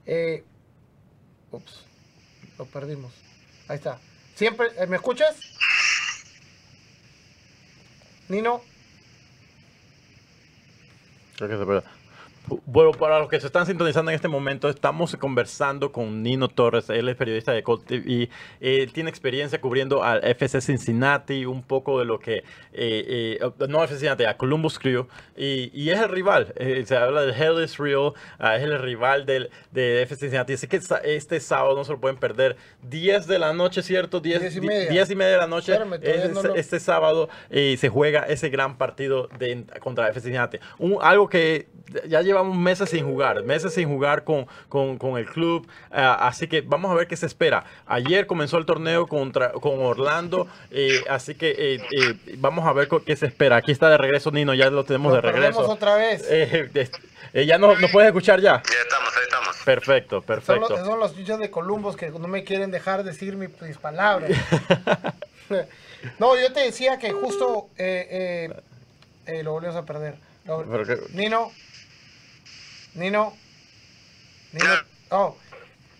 [0.05, 0.43] Eh,
[1.51, 1.85] ups,
[2.57, 3.13] lo perdimos.
[3.67, 3.99] Ahí está.
[4.35, 5.35] Siempre, eh, ¿me escuchas?
[8.29, 8.61] Nino,
[11.41, 12.00] Creo que se.
[12.65, 16.89] Bueno, para los que se están sintonizando en este momento, estamos conversando con Nino Torres.
[16.89, 18.29] Él es periodista de Colt TV.
[18.59, 22.37] Él tiene experiencia cubriendo al FC Cincinnati, un poco de lo que.
[22.73, 25.07] Eh, eh, no FC Cincinnati, a Columbus Crew.
[25.37, 26.53] Y, y es el rival.
[26.57, 28.13] Eh, se habla del Hell is Real.
[28.39, 30.53] ah, es el rival del, de FC Cincinnati.
[30.53, 32.57] Así que este sábado no se lo pueden perder.
[32.83, 34.19] 10 de la noche, ¿cierto?
[34.19, 34.89] 10, Diez y di- media.
[34.89, 35.71] 10 y media de la noche.
[35.73, 40.07] Espérame, todavía es- no lo- este sábado eh, se juega ese gran partido de, contra
[40.09, 40.57] FC Cincinnati.
[40.79, 41.67] Un, algo que
[42.07, 46.47] ya llevamos meses sin jugar, meses sin jugar con, con, con el club, ah, así
[46.47, 47.65] que vamos a ver qué se espera.
[47.85, 52.87] Ayer comenzó el torneo contra, con Orlando, eh, así que eh, eh, vamos a ver
[53.05, 53.57] qué se espera.
[53.57, 55.69] Aquí está de regreso Nino, ya lo tenemos Lo de regreso.
[55.69, 56.23] otra vez.
[56.29, 56.89] Eh, eh,
[57.33, 58.61] eh, ya nos, nos puedes escuchar ya.
[58.65, 59.57] Ya estamos, ahí estamos.
[59.63, 60.85] Perfecto, Son los, perfecto.
[60.85, 64.31] son los hinchas de Columbus que no me quieren dejar decir mi- mis palabras.
[66.19, 68.61] no, yo te decía que justo eh, eh,
[69.27, 70.15] eh, lo volvimos a perder.
[70.45, 71.51] Lo- Pero que- Nino,
[72.93, 73.33] Nino,
[74.51, 74.73] Nino,
[75.11, 75.35] oh,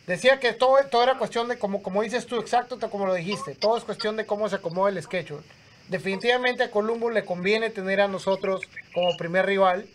[0.08, 3.56] decía que todo, todo era cuestión de, como, como dices tú, exacto como lo dijiste,
[3.56, 5.44] todo es cuestión de cómo se acomoda el schedule.
[5.88, 8.62] Definitivamente a Columbus le conviene tener a nosotros
[8.94, 9.86] como primer rival,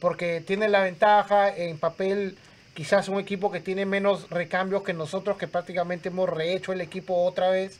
[0.00, 2.36] porque tiene la ventaja en papel,
[2.74, 7.24] quizás un equipo que tiene menos recambios que nosotros, que prácticamente hemos rehecho el equipo
[7.24, 7.78] otra vez,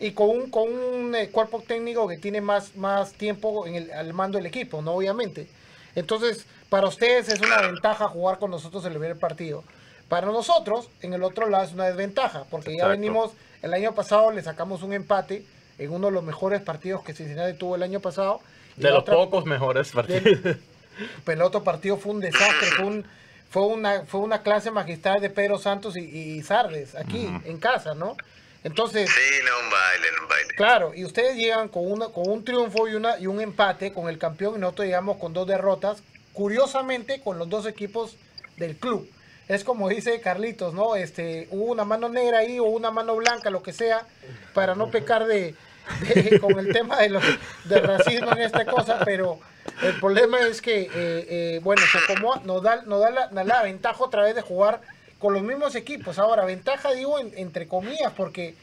[0.00, 3.92] y con un, con un eh, cuerpo técnico que tiene más, más tiempo en el,
[3.92, 4.94] al mando del equipo, ¿no?
[4.94, 5.46] Obviamente.
[5.94, 9.62] Entonces, para ustedes es una ventaja jugar con nosotros en el primer partido.
[10.08, 14.32] Para nosotros, en el otro lado es una desventaja, porque ya venimos, el año pasado
[14.32, 15.44] le sacamos un empate
[15.78, 18.40] en uno de los mejores partidos que Cincinnati tuvo el año pasado.
[18.76, 20.56] De los otra- pocos mejores partidos.
[21.24, 23.04] pero el otro partido fue un desastre, fue, un-
[23.50, 27.94] fue, una, fue una clase magistral de Pedro Santos y, y Sardes, aquí, en casa,
[27.94, 28.16] ¿no?
[28.62, 30.54] Entonces, Sí, no, un baile, no, un baile.
[30.54, 34.08] claro, y ustedes llegan con, una, con un triunfo y, una, y un empate con
[34.08, 38.16] el campeón y nosotros llegamos con dos derrotas, curiosamente con los dos equipos
[38.56, 39.08] del club.
[39.48, 40.94] Es como dice Carlitos, ¿no?
[40.94, 44.06] Este, hubo una mano negra ahí o una mano blanca, lo que sea,
[44.54, 45.54] para no pecar de,
[46.40, 47.24] con el tema de los,
[47.64, 49.40] del racismo en esta cosa, pero
[49.82, 53.62] el problema es que, eh, eh, bueno, se acomoda- nos da, nos da la, la
[53.64, 54.80] ventaja otra vez de jugar
[55.18, 56.18] con los mismos equipos.
[56.20, 58.54] Ahora, ventaja digo en- entre comillas, porque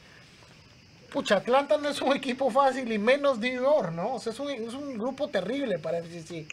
[1.12, 4.16] pucha, Atlanta no es un equipo fácil y menos New York, ¿no?
[4.16, 6.46] O sea, es un, es un grupo terrible para FCC.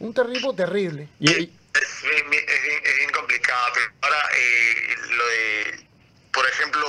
[0.00, 1.08] Un terrible terrible.
[1.20, 5.86] Y- y- Es bien, bien- es bien- es bien complicado, pero ahora eh, lo de,
[6.32, 6.86] por ejemplo,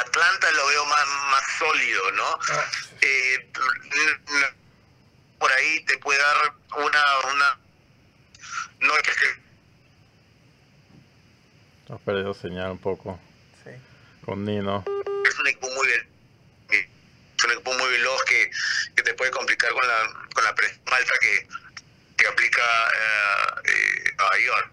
[0.00, 2.38] Atlanta lo veo más, más sólido, ¿no?
[2.48, 2.70] Ah,
[3.02, 3.50] Eh,
[5.38, 7.02] por ahí te puede dar una,
[7.34, 7.58] una,
[8.80, 9.42] no es que
[11.88, 13.18] Hemos perdido señal un poco
[13.64, 13.70] sí.
[14.24, 14.84] con Nino.
[15.28, 15.88] es un equipo muy
[16.70, 18.50] es un equipo muy veloz que,
[18.96, 21.48] que te puede complicar con la con la presión alta que,
[22.22, 22.62] que aplica
[23.64, 24.70] eh, Nueva York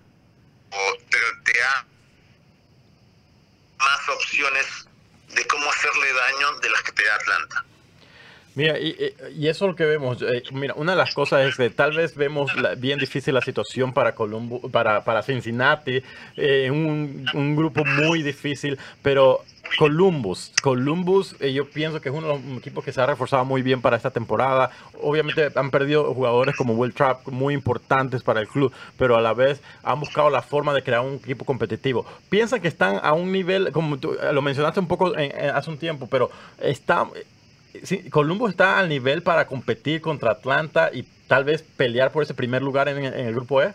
[0.71, 1.85] o pero te da
[3.79, 4.67] más opciones
[5.29, 7.65] de cómo hacerle daño de las que te da Atlanta
[8.55, 8.93] Mira, y,
[9.47, 10.21] eso es lo que vemos.
[10.21, 13.41] eh, mira, una de las cosas es que tal vez vemos la- bien difícil la
[13.41, 16.01] situación para Columbo, para, para Cincinnati,
[16.35, 19.41] eh, un, grupo muy difícil, pero
[19.77, 23.45] Columbus, Columbus, eh, yo pienso que es uno de los equipos que se ha reforzado
[23.45, 24.71] muy bien para esta temporada.
[25.01, 29.33] Obviamente han perdido jugadores como Will Trapp muy importantes para el club, pero a la
[29.33, 32.05] vez han buscado la forma de crear un equipo competitivo.
[32.29, 35.77] Piensan que están a un nivel, como tú, lo mencionaste un poco en- hace un
[35.77, 36.29] tiempo, pero
[36.61, 37.07] está,
[37.85, 42.33] sí, Columbus está al nivel para competir contra Atlanta y tal vez pelear por ese
[42.33, 43.67] primer lugar en, en el grupo E.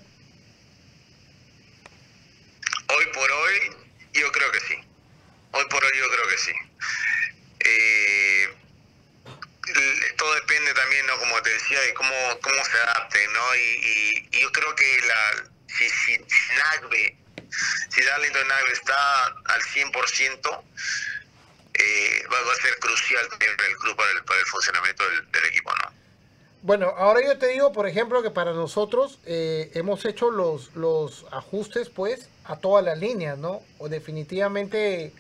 [2.88, 3.58] hoy por hoy
[4.12, 4.74] yo creo que sí
[5.52, 6.52] hoy por hoy yo creo que sí
[7.60, 8.48] Eh,
[10.16, 11.18] todo depende también, ¿no?
[11.18, 13.56] Como te decía, de cómo, cómo se adapten, ¿no?
[13.56, 17.16] Y, yo creo que la, si, si, si Nagbe,
[17.88, 20.62] si Darlington Nagbe está al 100%,
[21.84, 25.92] eh, va, a ser crucial para el club, para el, funcionamiento del, equipo, ¿no?
[26.62, 31.26] Bueno, ahora yo te digo, por ejemplo, que para nosotros eh, hemos hecho los, los
[31.30, 33.60] ajustes, pues, a todas las líneas, ¿no?
[33.78, 35.12] O definitivamente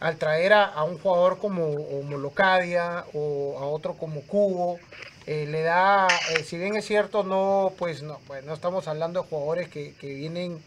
[0.00, 1.76] al traer a, un jugador como,
[2.18, 4.78] Locadia o a otro como Cubo,
[5.26, 6.08] eh, le da,
[6.44, 10.14] si bien es cierto, no, pues, no, pues, no estamos hablando de jugadores que, que
[10.14, 10.62] vienen,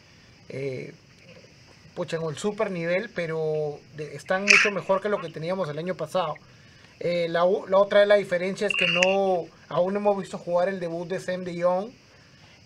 [1.95, 5.77] pucha, en el super nivel, pero de- están mucho mejor que lo que teníamos el
[5.79, 6.35] año pasado.
[6.99, 10.79] Eh, la, otra de la diferencia es que no aún no hemos visto jugar el
[10.79, 11.91] debut de Sam de Jong.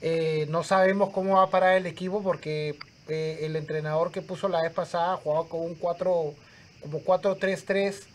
[0.01, 2.75] Eh, no sabemos cómo va a parar el equipo porque
[3.07, 6.33] eh, el entrenador que puso la vez pasada jugaba con un 4
[6.81, 8.07] como 4-3-3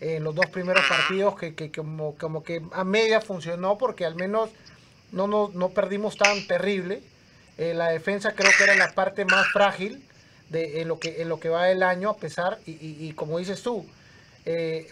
[0.00, 4.16] en los dos primeros partidos que, que como, como que a media funcionó porque al
[4.16, 4.50] menos
[5.12, 7.02] no, no, no perdimos tan terrible.
[7.58, 10.05] La defensa creo que era la parte más frágil
[10.50, 13.38] de en lo que en lo que va del año, a pesar, y, y- como
[13.38, 13.84] dices tú,
[14.44, 14.86] eh,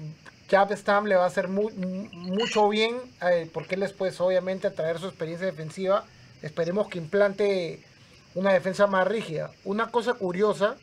[0.76, 4.72] Stam le va a hacer mu- mu- mucho bien, eh, porque él después obviamente a
[4.74, 6.04] traer su experiencia defensiva,
[6.42, 7.80] esperemos que implante
[8.34, 9.50] una defensa más rígida.
[9.64, 10.76] Una cosa curiosa,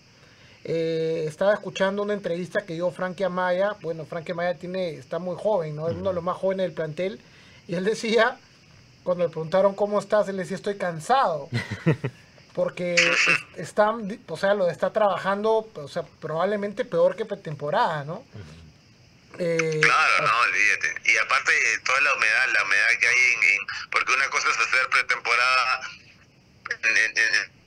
[0.63, 5.35] eh, estaba escuchando una entrevista que dio Frankie Amaya, bueno, Frankie Amaya tiene, está muy
[5.37, 5.87] joven, ¿no?
[5.89, 7.19] Es uno de los más jóvenes del plantel,
[7.67, 8.37] y él decía,
[9.03, 11.49] cuando le preguntaron cómo estás, él decía, estoy cansado.
[12.53, 13.91] Porque es- está,
[14.27, 18.25] o sea, lo está trabajando, o sea, probablemente peor que pretemporada, ¿no?
[19.39, 21.11] Eh, Claro, no, olvídate.
[21.11, 21.53] Y aparte,
[21.85, 25.81] toda la humedad, la humedad que hay en, en- Porque una cosa es hacer pretemporada
[26.83, 27.61] en, en- en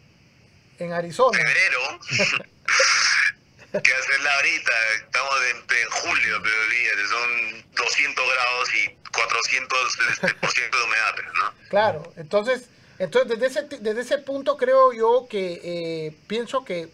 [0.81, 1.39] en Arizona.
[1.39, 1.81] febrero,
[3.83, 4.73] que hacerla ahorita.
[4.97, 10.85] Estamos en, en julio, pero olvídate, son 200 grados y 400 este, por ciento de
[10.85, 11.55] humedad, ¿no?
[11.71, 16.89] Claro, entonces, entonces desde ese, desde ese punto creo yo que eh, pienso que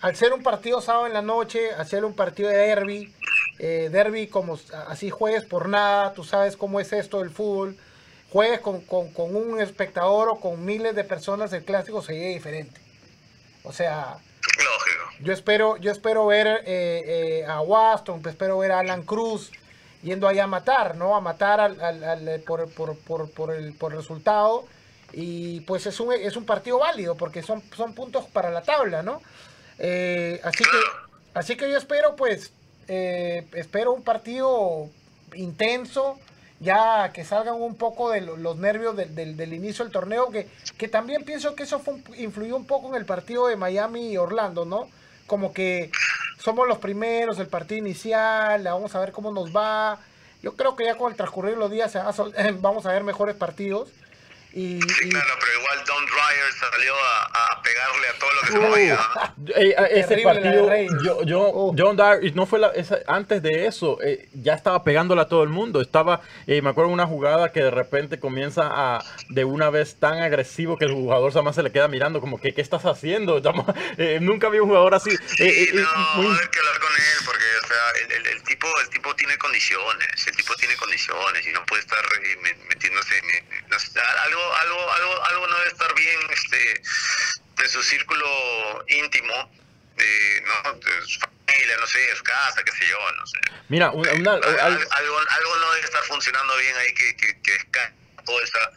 [0.00, 3.12] al ser un partido sábado en la noche, hacer un partido de derby,
[3.58, 7.76] eh, derby como así juegues por nada, tú sabes cómo es esto del fútbol,
[8.30, 12.78] juegues con, con- con un espectador o con miles de personas, el clásico sería diferente.
[13.64, 14.18] O sea,
[14.58, 15.24] Lógico.
[15.24, 19.50] yo espero, yo espero ver eh, eh, a Waston, pues espero ver a Alan Cruz
[20.02, 21.16] yendo allá a matar, ¿no?
[21.16, 24.66] A matar al, al- al- por, por- por- por el, por el resultado.
[25.12, 29.02] Y pues es un, es un partido válido porque son, son puntos para la tabla,
[29.02, 29.22] ¿no?
[29.78, 30.78] Eh, así, que,
[31.34, 32.52] así que yo espero, pues,
[32.88, 34.88] eh, espero un partido
[35.34, 36.18] intenso,
[36.60, 40.30] ya que salgan un poco de lo- los nervios del, del- del inicio del torneo,
[40.30, 43.56] que, que también pienso que eso fue un- influyó un poco en el partido de
[43.56, 44.88] Miami y Orlando, ¿no?
[45.26, 45.90] Como que
[46.38, 49.98] somos los primeros, el partido inicial, vamos a ver cómo nos va.
[50.42, 51.92] Yo creo que ya con el transcurrir los días
[52.60, 53.88] vamos a ver mejores partidos.
[54.58, 58.40] Y, Sí, y- claro, pero igual Don Dryer salió a, a pegarle a todo lo
[58.40, 58.94] que se movía.
[58.94, 59.36] ¿no?
[59.54, 60.68] Eh, eh, ese partido,
[61.04, 61.74] yo, yo, Oh.
[61.78, 65.28] John Dyer, y no fue la, esa- antes de eso, eh, ya estaba pegándole a
[65.28, 65.80] todo el mundo.
[65.80, 70.18] Estaba, eh, me acuerdo una jugada que de repente comienza a, de una vez tan
[70.22, 73.36] agresivo que el jugador nada más se le queda mirando, como que, ¿qué estás haciendo?
[73.42, 73.66] Estamos-
[73.98, 75.10] eh, nunca vi un jugador así.
[75.10, 78.26] Sí, eh, eh, no, muy- hay que hablar con él porque, o sea, el, el-
[78.28, 82.36] el tipo, el tipo tiene condiciones, el tipo tiene condiciones y no puede estar eh,
[82.40, 86.80] me- metiéndose en, en- no sé, algo, algo, algo, algo no debe estar bien, este,
[87.62, 89.50] de su círculo íntimo,
[89.96, 93.38] de, no, de su familia, no sé, de su casa, qué sé yo, no sé.
[93.68, 97.40] mira, una, una- Al- al- algo, algo no debe estar funcionando bien ahí que, que,
[97.42, 97.58] que
[98.24, 98.70] toda esa,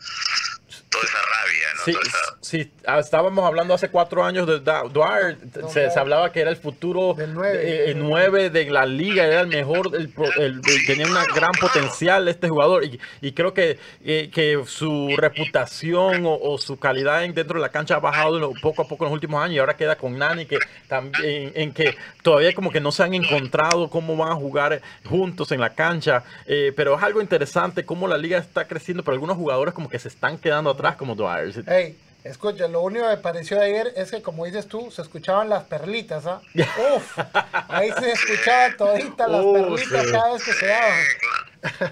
[0.90, 1.84] toda esa rabia, ¿no?
[1.86, 5.38] Sí, esa- sí, ah, estábamos hablando hace cuatro años de Da- Dwyer,
[5.70, 7.60] se, se hablaba que era el futuro Del nueve.
[7.62, 11.52] eh, eh, nueve de la liga, era el mejor, el, el- el- tenía una gran
[11.60, 17.24] potencial este jugador y, y creo que, eh, que su reputación o, o su calidad
[17.24, 19.60] en- dentro de la cancha ha bajado poco a poco en los últimos años y
[19.60, 23.90] ahora queda con Nani que también en que todavía como que no se han encontrado
[23.90, 28.18] cómo van a jugar juntos en la cancha, eh, pero es algo interesante cómo la
[28.18, 31.64] liga está creciendo, pero algunos jugadores como que se están quedando atrás como Dwyer.
[31.68, 35.50] Hey, escucha, lo único que me pareció ayer es que, como dices tú, se escuchaban
[35.50, 36.42] las perlitas, ¿ah?
[36.96, 37.20] Uf,
[37.68, 40.12] ahí se escuchaban toditas las perlitas sí.
[40.12, 41.00] cada vez que se daban.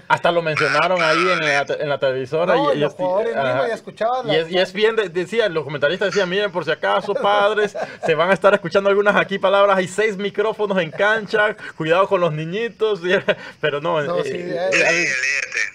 [0.08, 2.54] Hasta lo mencionaron ahí en la, en la televisora.
[2.56, 3.46] No, y, los jugadores ajá.
[3.48, 6.50] mismos ya escuchaban Y las- es, y es bien, de- decía, los comentaristas decían, miren,
[6.50, 7.76] por si acaso, padres,
[8.06, 12.20] se van a estar escuchando algunas aquí palabras, hay seis micrófonos en cancha, cuidado con
[12.20, 13.10] los niñitos, y-
[13.60, 15.06] pero no, No, eh, sí, eh, eh, eh.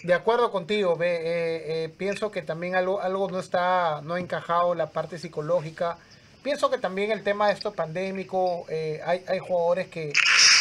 [0.04, 4.20] De acuerdo contigo, ve, eh, eh, pienso que también algo, algo no está, no ha
[4.20, 5.98] encajado la parte psicológica.
[6.42, 10.12] Pienso que también el tema de esto pandémico, eh, hay, hay jugadores que,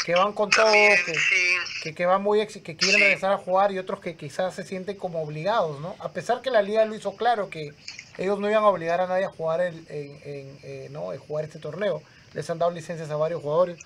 [0.04, 1.54] que van con todo, que, sí.
[1.82, 3.02] que, que van muy ex- que quieren Sí.
[3.04, 5.94] regresar a jugar y otros que quizás se sienten como obligados, ¿no?
[6.00, 7.72] A pesar que la liga lo hizo claro que
[8.18, 11.12] ellos no iban a obligar a nadie a jugar el, en, en, eh, ¿no?
[11.12, 12.02] en jugar este torneo.
[12.34, 13.78] Les han dado licencias a varios jugadores.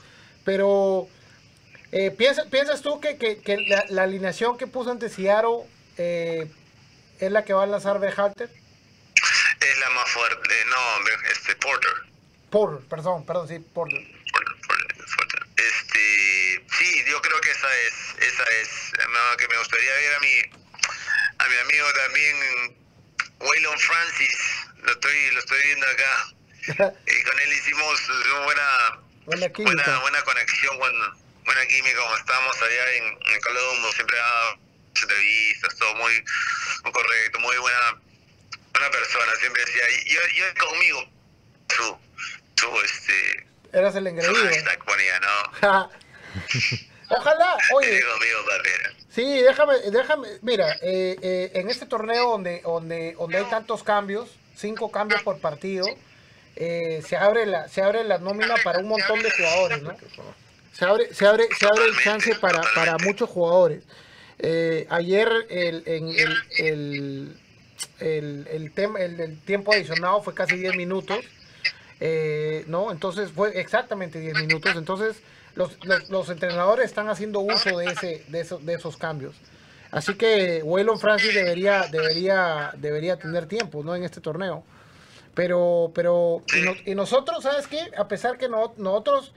[0.45, 1.07] Pero
[1.93, 5.65] eh, ¿piensas, ¿piensas tú que, que- que la, la alineación que puso ante Seattle
[5.99, 6.47] eh,
[7.21, 8.49] es la que va a lanzar Berhalter?
[8.49, 10.49] Es la más fuerte.
[10.49, 11.91] eh, No, este, Porter.
[12.51, 13.89] Por, perdón, perdón, sí, por.
[13.89, 14.16] Porter, Porter, Porter.
[15.97, 20.21] Este, sí, yo creo que esa es, esa es, no, que me gustaría ver a
[20.21, 20.41] mi,
[21.39, 22.77] a mi amigo también,
[23.41, 24.39] Waylon Francis,
[24.83, 26.27] lo estoy, lo estoy viendo acá.
[27.07, 32.63] Y con él hicimos una buena, Buena buena, buena conexión, buena, buena química cuando estábamos
[32.63, 34.59] allá en, en Colombo, siempre daba
[34.95, 36.25] entrevistas, todo muy,
[36.85, 38.01] muy correcto, muy buena,
[38.73, 41.11] buena persona, siempre decía, y yo, yo conmigo,
[41.75, 41.99] su,
[42.57, 44.33] su, este, Eras el engreído.
[45.63, 45.91] ¿no?
[47.09, 48.01] Ojalá, oye,
[49.11, 54.29] sí, déjame, déjame, mira, eh, eh, en este torneo donde, donde, donde hay tantos cambios,
[54.57, 55.87] cinco cambios por partido,
[56.57, 59.91] eh, se abre la se abre la nómina para un montón de jugadores, ¿no?
[60.73, 63.85] Se abre se abre se abre el chance para, para muchos jugadores.
[64.91, 67.41] Ayer el, en el, el,
[68.01, 71.25] el, el, tem- el- el tiempo adicionado fue casi 10 minutos.
[72.01, 72.91] Eh, ¿no?
[72.93, 74.77] Entonces fue exactamente 10 minutos.
[74.77, 75.23] Entonces
[75.55, 75.79] los,
[76.11, 79.35] los, entrenadores están haciendo uso de, ese, de, esos, de esos cambios.
[79.91, 83.95] Así que Waylon Francis debería, debería, debería tener tiempo ¿no?
[83.97, 84.65] en este torneo.
[85.35, 87.79] Pero, pero y, no- y nosotros, ¿sabes qué?
[87.97, 89.33] A pesar que no, nosotros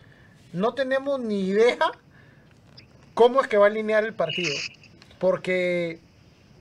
[0.53, 1.78] no tenemos ni idea
[3.14, 4.53] cómo es que va a alinear el partido.
[5.20, 5.99] Porque,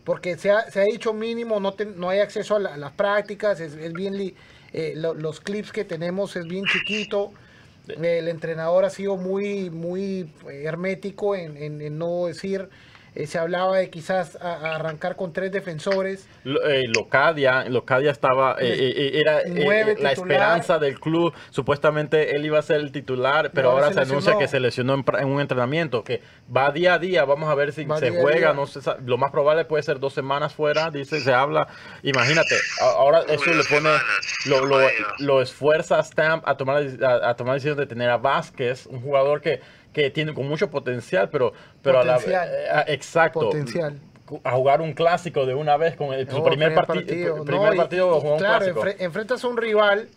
[0.05, 2.93] porque se, ha, se ha dicho mínimo, no, no hay acceso a, la- a las
[2.93, 4.35] prácticas, es, bien
[4.73, 7.33] eh, lo- los clips que tenemos es bien chiquito.
[7.89, 12.69] El entrenador ha sido muy, muy hermético en, en- en no decir.
[13.15, 16.27] Eh, se hablaba de quizás a- a arrancar con tres defensores.
[16.45, 21.33] Lo- eh, Locadia, Locadia estaba, eh, eh, era eh, la esperanza del club.
[21.51, 24.61] Supuestamente él iba a ser el titular, pero ahora ahora se se anuncia que se
[24.61, 26.23] lesionó en, en un entrenamiento, que
[26.55, 27.25] va día a día.
[27.25, 28.39] Vamos a ver si Va se juega.
[28.39, 28.53] día.
[28.53, 31.69] No se lo más probable puede ser dos semanas fuera, dice, se habla.
[32.03, 33.91] Imagínate, ahora eso le pone,
[34.47, 34.67] lo,
[35.19, 39.01] lo, esfuerza a Stamp a tomar, a tomar la decisión de tener a Vázquez, un
[39.01, 39.61] jugador que,
[40.03, 42.35] que tiene con mucho potencial, pero, pero Potencial.
[42.43, 43.99] a la eh, ah, exacto Potencial.
[44.45, 47.45] a jugar un clásico de una vez con el, su primer, primer parti- partido.
[47.45, 48.85] primer y- partido y jugó un claro, clásico.
[48.85, 50.09] enfre- enfrentas a un rival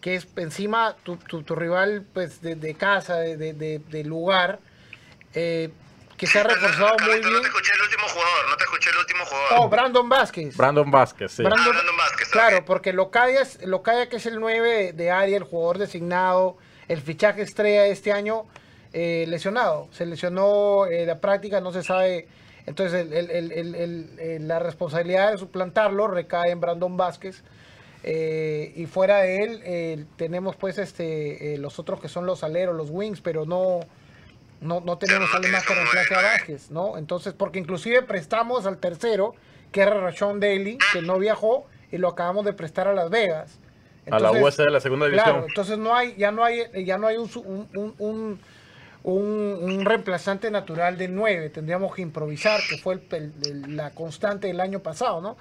[0.00, 4.04] que es encima tu, tu, tu rival pues de, de casa, de, de, de- de
[4.04, 4.58] lugar,
[5.34, 5.70] eh,
[6.16, 7.32] que se ha reforzado muy Carlito, bien.
[7.34, 9.48] No te escuché el último jugador, no te escuché el último jugador.
[9.58, 10.56] Oh, Brandon Vázquez.
[10.56, 11.42] Brandon Vázquez, sí.
[11.42, 12.64] Brandon- Ah, Brandon Vázquez, claro, ok.
[12.64, 16.56] porque Locadia, es, Locadia, que es el 9 de área, el jugador designado,
[16.88, 18.44] el fichaje estrella de este año,
[18.92, 19.88] eh, lesionado.
[19.92, 22.28] Se lesionó en la práctica, no se sabe.
[22.66, 27.42] Entonces, el- el- la responsabilidad de suplantarlo recae en Brandon Vázquez.
[28.04, 32.42] Eh, y fuera de él, eh, tenemos pues este eh, los otros que son los
[32.42, 33.80] aleros, los wings, pero no,
[34.60, 36.20] no, no tenemos no alguien más que reemplace a.
[36.22, 36.98] Vázquez, ¿no?
[36.98, 39.34] Entonces, porque inclusive prestamos al tercero,
[39.70, 43.58] que era Rashon Daly, que no viajó, y lo acabamos de prestar a Las Vegas.
[44.10, 45.30] a la Entonces, USL, la segunda división.
[45.30, 48.40] Claro, entonces no hay, ya no hay, ya no hay un, un, un,
[49.04, 51.50] un, un- reemplazante natural de 9.
[51.50, 53.32] Tendríamos que improvisar, que fue el- el-
[53.66, 55.36] el- la constante del año pasado, ¿no?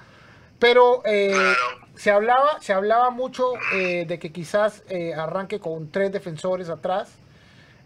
[0.60, 1.54] Pero eh,
[1.96, 7.10] se hablaba, se hablaba mucho eh, de que quizás eh, arranque con tres defensores atrás,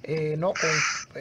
[0.04, 0.54] eh, ¿no?
[0.54, 0.70] Con,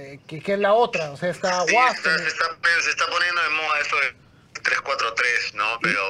[0.00, 2.44] eh, que, que es la otra, o sea, está Sí, está- se, está,
[2.82, 4.23] se está poniendo de moda eso de
[4.64, 5.64] 3-4-3, ¿no?
[5.82, 6.00] Pero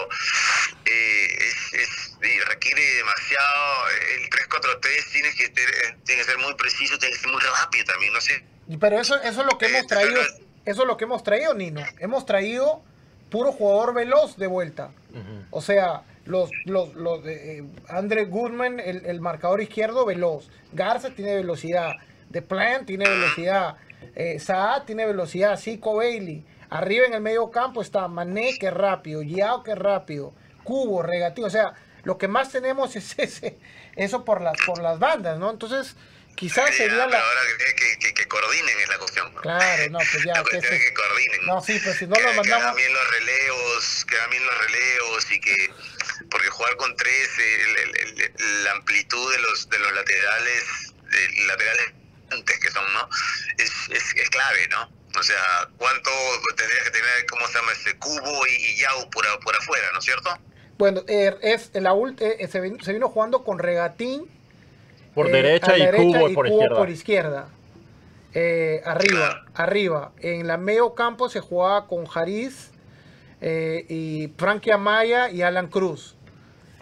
[0.86, 3.88] eh, es, es- y requiere demasiado.
[4.18, 7.84] El 3-4-3 tiene que, ser- tiene que ser muy preciso, tiene que ser muy rápido
[7.84, 8.44] también, no sé.
[8.68, 10.20] Y- Pero eso, eso es lo que Eh, hemos traído,
[10.64, 11.84] eso es lo que hemos traído, Nino.
[11.98, 12.82] Hemos traído
[13.30, 14.90] puro jugador veloz de vuelta.
[15.50, 20.48] O sea, los, los, los eh, eh, Andre Goodman, el, el marcador izquierdo, veloz.
[20.72, 21.92] Garza tiene velocidad.
[22.30, 23.76] De Plant tiene velocidad.
[24.16, 25.58] Eh, Saad tiene velocidad.
[25.58, 26.44] Zico Bailey.
[26.74, 29.22] Arriba en el medio campo está Mané, que rápido.
[29.22, 30.34] Yao, que rápido.
[30.64, 31.46] Cubo, Regativo.
[31.46, 31.72] O sea,
[32.02, 33.56] lo que más tenemos es ese,
[33.96, 35.50] eso por las, por las bandas, ¿no?
[35.50, 35.94] Entonces,
[36.34, 37.18] quizás sería la...
[37.20, 39.32] ahora que, que, que, que coordinen es la cuestión.
[39.34, 39.40] ¿no?
[39.40, 41.46] Claro, no, pues ya, La que ese- es que coordinen.
[41.46, 44.44] No, sí, pues si no que, lo que mandamos- hagan bien los relevos, que bien
[44.46, 45.70] los relevos y que
[46.30, 47.96] porque jugar con tres, el- el-
[48.26, 51.92] el- la amplitud de los de los laterales, de- laterales
[52.32, 53.08] antes que son, ¿no?
[53.58, 54.90] Es, es, es clave, ¿no?
[55.18, 56.10] O sea, ¿cuánto
[56.56, 59.98] tendría que tener, cómo se llama, ese cubo y, y Yao por, por afuera, ¿no
[60.00, 60.30] es cierto?
[60.76, 64.28] Bueno, eh, es la ult- eh, se, vin- se vino jugando con Regatín
[65.14, 66.76] por eh, derecha y derecha Cubo por izquierda.
[66.76, 67.48] por izquierda.
[68.34, 69.44] Eh, arriba, Claro.
[69.54, 70.12] arriba.
[70.18, 72.72] En la medio campo se jugaba con Jariz
[73.40, 76.16] eh, y Frankie Amaya y Alan Cruz.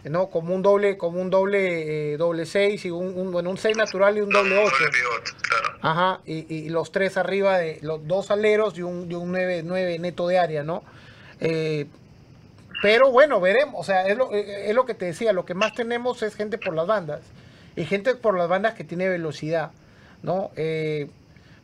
[0.04, 0.30] eh, ¿no?
[0.30, 3.76] Como un doble, como un doble, eh, doble 6 y un, un, bueno, un 6
[3.76, 4.70] natural y un doble 8.
[4.78, 5.71] Doble pivot, claro.
[5.82, 9.62] Ajá, y, y los tres arriba de los dos aleros y un, y un 9,
[9.64, 10.84] 9 neto de área, ¿no?
[11.40, 11.86] Eh,
[12.82, 13.80] pero bueno, veremos.
[13.80, 16.34] O sea, es lo, eh, es lo que te decía, lo que más tenemos es
[16.34, 17.20] gente por las bandas.
[17.76, 19.70] Y gente por las bandas que tiene velocidad,
[20.22, 20.50] ¿no?
[20.56, 21.08] Eh,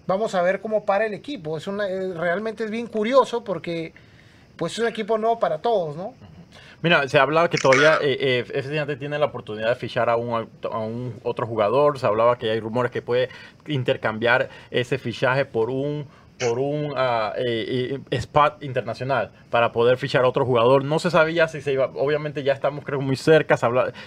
[0.07, 1.59] vamos a ver cómo para el equipo.
[1.59, 3.93] Es una, eh, realmente es bien curioso porque
[4.57, 6.15] pues es un equipo nuevo para todos, ¿no?
[6.81, 10.79] Mira, se hablaba que todavía eh, eh, tiene la oportunidad de fichar a un, a
[10.79, 11.99] un otro jugador.
[11.99, 13.31] Se hablaba que hay rumores que puede
[13.67, 16.07] intercambiar ese fichaje por un
[16.39, 20.85] por un uh, eh, eh, spot internacional para poder fichar a otro jugador.
[20.85, 23.57] No se sabía si se iba, obviamente ya estamos creo muy cerca,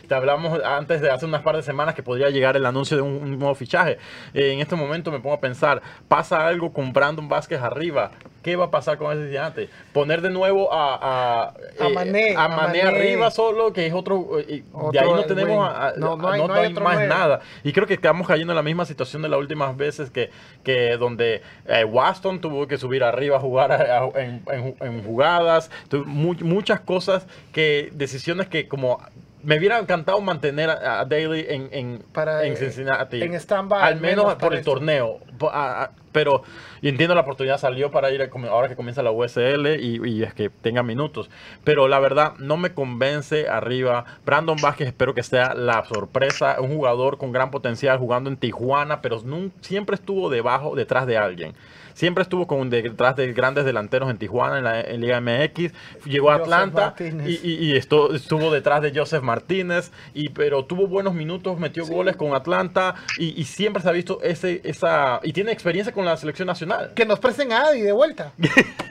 [0.08, 3.04] te hablamos antes de hace unas par de semanas que podría llegar el anuncio de
[3.04, 3.98] un, un nuevo fichaje.
[4.34, 8.12] Eh, en este momento me pongo a pensar, pasa algo con Brandon Vázquez arriba,
[8.44, 9.70] ¿qué va a pasar con ese gigante?
[9.94, 12.98] Poner de nuevo a, a, A eh, Mané, a a Mané Mané.
[12.98, 16.42] arriba solo, que es otro, eh, Otro, de ahí no tenemos, a- No, no hay-
[16.48, 17.42] no hay otro más nada.
[17.64, 20.30] Y creo que estamos cayendo en la misma situación de las últimas veces que,
[20.64, 21.84] que donde eh,
[22.22, 26.80] Tuvo que subir arriba a jugar a- a- en, en- en jugadas, tu- mu- muchas
[26.80, 29.00] cosas que, decisiones que como
[29.44, 33.24] me hubiera encantado mantener a, Daly en, en, Para, en eh, Cincinnati.
[33.24, 35.20] en stand-by, Al menos menos por el torneo.
[35.52, 36.44] A- Pero
[36.82, 40.24] y entiendo la oportunidad salió para ir a ahora que comienza la USL y, y
[40.24, 41.30] es que tenga minutos.
[41.64, 44.06] Pero la verdad no me convence arriba.
[44.26, 46.58] Brandon Vázquez espero que sea la sorpresa.
[46.60, 51.18] Un jugador con gran potencial jugando en Tijuana, pero nun- siempre estuvo debajo, detrás de
[51.18, 51.54] alguien.
[51.94, 55.74] Siempre estuvo con detrás de grandes delanteros en Tijuana, en la en Liga MX.
[56.06, 56.94] Llegó a Atlanta
[57.28, 62.16] y, y- y estuvo detrás de Joseph Martínez, y, pero tuvo buenos minutos, metió goles
[62.16, 65.20] con Atlanta y, y siempre se ha visto ese, esa...
[65.22, 66.94] Y tiene experiencia con la selección nacional.
[66.96, 68.34] Que nos presten a Adi de vuelta.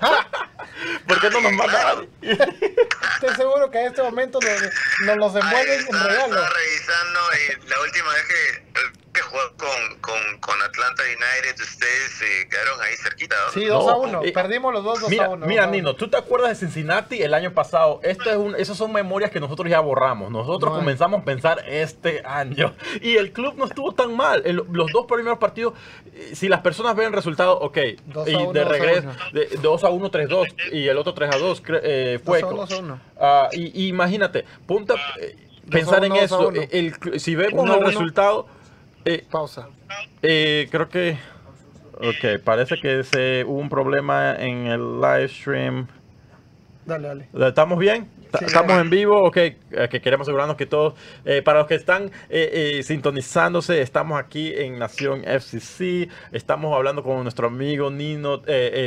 [0.02, 0.26] Ah,
[1.06, 1.96] ¿Por qué no nos manda?
[2.22, 4.62] estoy seguro que a este momento nos,
[5.04, 6.36] nos los envuelven en regalo.
[6.36, 12.22] estaba revisando eh, la última vez que, que jugó con, con, con Atlanta United, ustedes
[12.22, 13.52] eh, quedaron ahí cerquita, ¿no?
[13.52, 14.22] Sí, 2 No, a 1.
[14.24, 15.46] eh, Perdimos los dos 2 a Mira, 1.
[15.46, 17.98] mira Nino, ¿tú te acuerdas de Cincinnati el año pasado?
[18.04, 20.30] Esto es un, esas son memorias que nosotros ya borramos.
[20.30, 22.72] Nosotros No comenzamos a pensar este año.
[23.02, 24.42] Y el club no estuvo tan mal.
[24.44, 25.74] El- los dos primeros partidos,
[26.14, 27.78] eh, si las personas ven el resultado, ok.
[28.06, 29.40] Dos a y uno, de dos a regreso, uno.
[29.40, 30.46] de 2 a 1, 3 2.
[30.72, 32.40] Y el otro 3 a 2 cre- eh, fue.
[32.42, 33.00] Dos a uno, dos a uno.
[33.18, 35.36] Ah, y, y imagínate, ponte a, eh,
[35.68, 36.50] pensar en a eso.
[36.52, 37.90] el si vemos Uno a el uno.
[37.90, 38.46] resultado,
[39.04, 39.68] eh, Pausa.
[40.22, 41.16] eh, creo que.
[42.02, 45.86] Ok, parece que se, hubo un problema en el live stream.
[46.86, 47.28] Dale, dale.
[47.48, 48.08] ¿Estamos bien?
[48.38, 49.24] Sí, ¿Estamos en vivo?
[49.24, 49.56] Ok, eh,
[49.90, 50.94] que queremos asegurarnos que todos,
[51.24, 57.02] eh, para los que están eh, eh, sintonizándose, estamos aquí en Nación FCC, estamos hablando
[57.02, 58.40] con nuestro amigo Nino,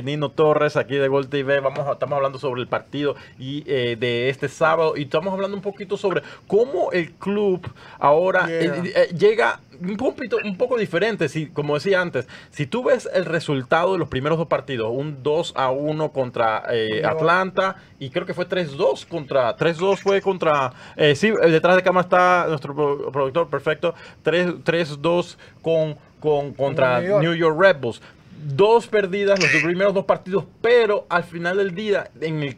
[0.03, 4.47] Nino Torres, aquí de Gol TV, Vamos estamos hablando sobre el partido y, de este
[4.47, 7.61] sábado y estamos hablando un poquito sobre cómo el club
[7.99, 9.05] ahora Yeah.
[9.07, 13.93] llega un poquito, un poco diferente, si, como decía antes, si tú ves el resultado
[13.93, 18.34] de los primeros dos partidos, un 2 a 1 contra eh, Atlanta y creo que
[18.34, 23.49] fue 3-2 contra 3-2 fue contra eh, sí, detrás de cámara está nuestro pro- productor
[23.49, 23.93] perfecto
[24.24, 27.21] 3 3-2 con, con contra New York.
[27.24, 28.01] New York Red Bulls.
[28.45, 32.57] Dos perdidas los primeros dos partidos, pero al final del día en el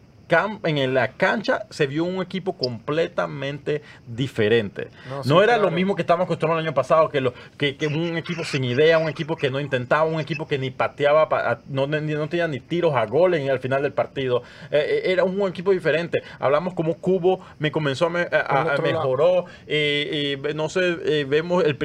[0.63, 4.88] en la cancha se vio un equipo completamente diferente.
[5.26, 5.69] No, era claro.
[5.69, 8.63] lo mismo que estábamos acostumbrados el año pasado, que, lo, que, que un equipo sin
[8.63, 12.59] idea, un equipo que no intentaba, un equipo que ni pateaba, no, no tenía ni
[12.59, 14.41] tiros a gol en el final del partido.
[14.71, 16.23] Eh, eh, era un equipo diferente.
[16.39, 19.45] Hablamos como Cubo me comenzó a, me- a- mejoró.
[19.67, 21.78] eh, eh, no sé, vemos, el,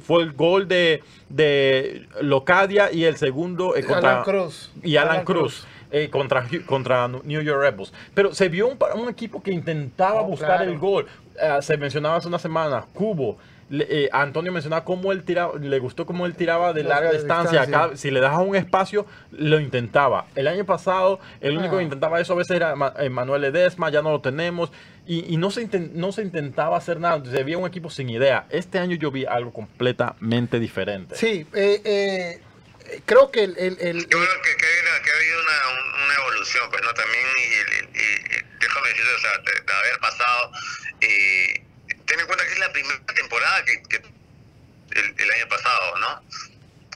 [0.00, 4.70] fue el gol de, de Locadia y el segundo contra Alan Cruz.
[4.82, 5.38] y Alan, Alan Cruz.
[5.64, 5.66] Cruz.
[5.90, 7.92] Eh, contra, contra New York Red Bulls.
[8.14, 10.70] Pero se vio un, un equipo que intentaba Oh, buscar claro.
[10.70, 11.06] el gol.
[11.40, 13.36] Eh, se mencionaba hace una semana, Cubo.
[13.70, 17.18] Le- eh, Antonio mencionaba cómo él tiraba, le gustó cómo él tiraba de larga de
[17.18, 17.66] distancia.
[17.96, 20.24] si le dejaba un espacio, lo intentaba.
[20.34, 21.78] El año pasado, el único Ah.
[21.78, 24.72] que intentaba eso a veces era eh, Manuel Edesma, ya no lo tenemos.
[25.06, 27.22] Y, y no, se no se intentaba hacer nada.
[27.30, 28.46] Se veía un equipo sin idea.
[28.48, 31.14] Este año yo vi algo completamente diferente.
[31.16, 32.40] Sí, eh, eh,
[33.06, 36.02] creo que el, el- el- Yo creo que, que, una- que ha habido una, un-
[36.04, 36.94] una evolución, pues, ¿no?
[36.94, 40.52] También, y, y- déjame decirte, o sea, de, de haber pasado,
[41.00, 41.62] eh,
[42.06, 43.96] ten en cuenta que es la primera temporada que, que
[45.00, 46.22] el, el año pasado, ¿no?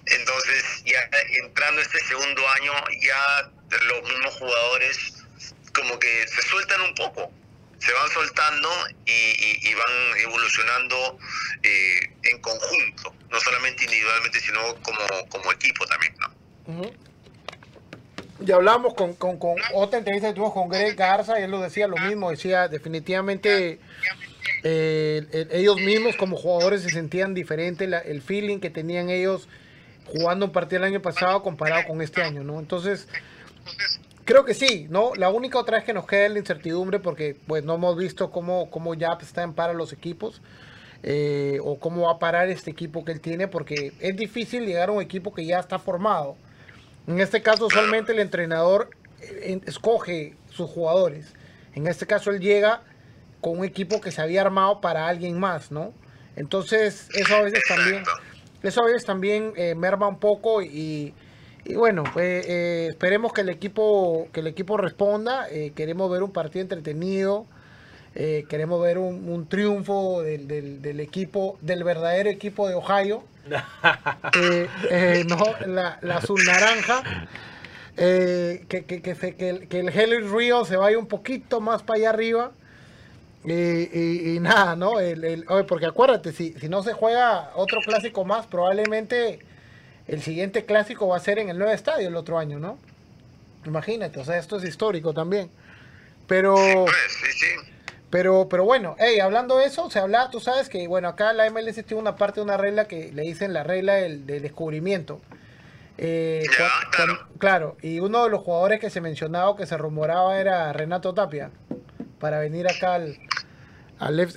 [0.06, 1.08] Entonces, ya
[1.44, 2.72] entrando este segundo año,
[3.02, 3.50] ya
[3.86, 5.14] los mismos jugadores
[5.74, 7.32] como que se sueltan un poco,
[7.78, 8.68] se van soltando
[9.06, 11.18] y, y- y van evolucionando
[11.62, 14.98] eh, en conjunto, no solamente individualmente, sino como,
[15.30, 16.82] como equipo también, ¿no?
[18.40, 21.60] Ya hablamos con, con, con otra entrevista que tuvimos con Greg Garza y él lo
[21.60, 23.78] decía lo mismo, decía definitivamente
[24.64, 29.48] eh, el- ellos mismos como jugadores se sentían diferente, la- el feeling que tenían ellos
[30.06, 32.58] jugando un partido el año pasado comparado con este año, ¿no?
[32.58, 33.08] Entonces,
[34.24, 35.14] creo que sí, ¿no?
[35.16, 38.30] La única otra vez que nos queda es la incertidumbre porque pues no hemos visto
[38.30, 40.40] cómo, cómo ya está en para los equipos.
[41.02, 44.88] Eh, o cómo va a parar este equipo que él tiene, porque es difícil llegar
[44.88, 46.36] a un equipo que ya está formado.
[47.06, 48.90] En este caso, usualmente el entrenador
[49.20, 51.34] eh, escoge sus jugadores.
[51.74, 52.82] En este caso, él llega
[53.40, 55.92] con un equipo que se había armado para alguien más, ¿no?
[56.36, 58.04] Entonces, eso a veces también,
[58.62, 61.14] eso a veces también eh, merma un poco y,
[61.64, 65.48] Y bueno, pues eh, esperemos que el equipo que el equipo responda.
[65.50, 67.46] Eh, queremos ver un partido entretenido.
[68.14, 73.24] Eh, queremos ver un, un triunfo del, del- del equipo, del verdadero equipo de Ohio.
[74.34, 77.02] Eh, eh, no, la, la azul naranja.
[77.96, 81.82] Eh, que, que, que, se- que el, que el Real se vaya un poquito más
[81.82, 82.52] para allá arriba.
[83.44, 85.00] Y, y- y nada, ¿no?
[85.00, 89.40] El, el- oye, porque acuérdate, si, si no se juega otro clásico más, probablemente
[90.06, 92.78] el siguiente clásico va a ser en el nuevo estadio el otro año, ¿no?
[93.66, 95.50] Imagínate, o sea, esto es histórico también.
[96.26, 97.46] Pero, Pues, sí, sí.
[98.12, 101.50] Pero, pero bueno, hey, hablando de eso, se habla, tú sabes que, bueno, acá la
[101.50, 105.20] MLS tiene una parte de una regla que le dicen la regla del, del descubrimiento.
[105.98, 107.18] Eh, Ya, claro.
[107.38, 111.50] claro, y uno de los jugadores que se mencionaba, que se rumoraba, era Renato Tapia,
[112.20, 113.16] para venir acá al,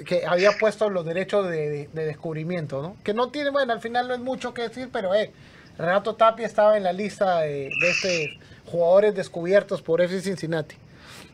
[0.06, 2.96] que había puesto los derechos de, de- de descubrimiento, ¿no?
[3.04, 5.32] Que no tiene, bueno, al final no es mucho que decir, pero eh,
[5.78, 8.40] Renato Tapia estaba en la lista de, de este
[8.72, 10.76] jugadores descubiertos por FC Cincinnati.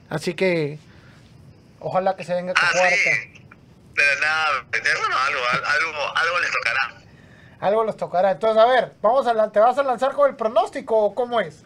[0.10, 0.80] Así que
[1.82, 2.96] ojalá que se venga a Ah, jugar acá.
[2.96, 3.48] sí.
[3.94, 7.02] Pero nada, bueno, algo, algo, algo les tocará.
[7.60, 8.32] Algo les tocará.
[8.32, 11.64] Entonces, a ver, vamos a ¿te vas a lanzar con el pronóstico o cómo es?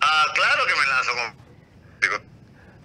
[0.00, 1.46] Ah, claro que me lanzo con...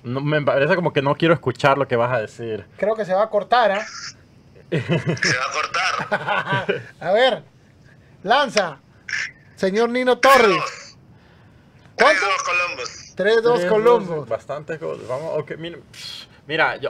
[0.04, 2.66] No, me parece como que no quiero escuchar lo que vas a decir.
[2.78, 3.86] Creo que se va a cortar, ¿ah?
[4.72, 6.82] Se va a cortar.
[7.02, 7.44] a ver,
[8.24, 8.80] lanza.
[9.58, 10.96] Señor Nino Torres.
[11.96, 12.26] ¿Cuánto?
[12.26, 13.01] 3-2 Columbus.
[13.16, 14.28] 3-2 Tres goles, Columbus.
[14.28, 15.08] Bastantes goles.
[15.08, 15.58] Vamos, ok,
[15.92, 16.90] pss, mira, yo,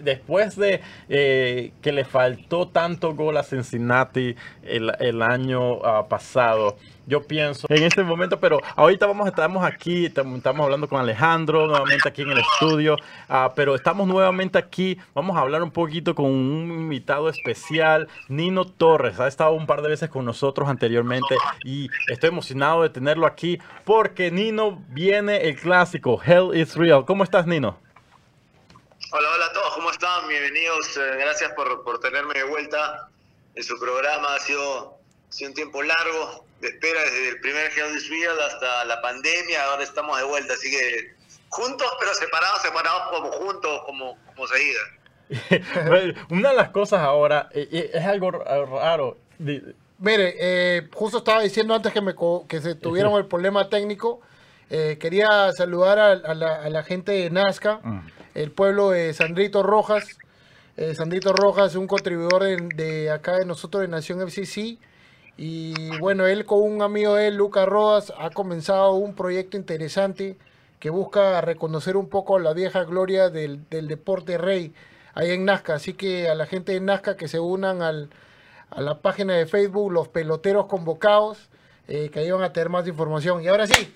[0.00, 7.22] después de eh, que le faltó tanto gol a Cincinnati el, año ah, pasado, yo
[7.22, 12.08] pienso en este momento, pero ahorita vamos, estamos aquí, tam- estamos hablando con Alejandro, nuevamente
[12.08, 12.96] aquí en el estudio,
[13.28, 18.64] ah, pero estamos nuevamente aquí, vamos a hablar un poquito con un invitado especial, Nino
[18.64, 23.26] Torres, ha estado un par de veces con nosotros anteriormente y estoy emocionado de tenerlo
[23.26, 27.04] aquí porque Nino viene el clásico, Hell is Real.
[27.04, 27.76] ¿Cómo estás, Nino?
[29.16, 30.26] Hola, hola a todos, ¿cómo están?
[30.26, 33.08] Bienvenidos, eh, gracias por, por tenerme de vuelta
[33.54, 34.34] en su programa.
[34.34, 34.98] Ha sido,
[35.28, 39.66] ha sido un tiempo largo de espera desde el primer Real hasta la pandemia.
[39.66, 41.14] Ahora estamos de vuelta, así que
[41.48, 44.80] juntos pero separados, separados como juntos, como, como se diga.
[46.30, 49.18] Una de las cosas ahora eh, eh, es algo raro.
[49.38, 52.16] Mire, eh, justo estaba diciendo antes que, me
[52.48, 54.22] que se tuvieron el problema técnico.
[54.70, 57.80] eh, quería saludar a, a la, a la gente de Nazca,
[58.34, 60.04] el pueblo de Sandrito Rojas.
[60.76, 64.78] Eh, Sandrito Rojas un contribuidor de, acá de nosotros de Nación FCC.
[65.36, 70.36] Y bueno, él con un amigo de él, Lucas Rodas, ha comenzado un proyecto interesante
[70.78, 74.74] que busca reconocer un poco la vieja gloria del, del deporte rey
[75.14, 75.74] ahí en Nazca.
[75.74, 78.10] Así que a la gente de Nazca que se unan al,
[78.70, 81.48] a la página de Facebook, los peloteros convocados,
[81.88, 83.42] eh, que ahí van a tener más información.
[83.42, 83.92] Y ahora sí,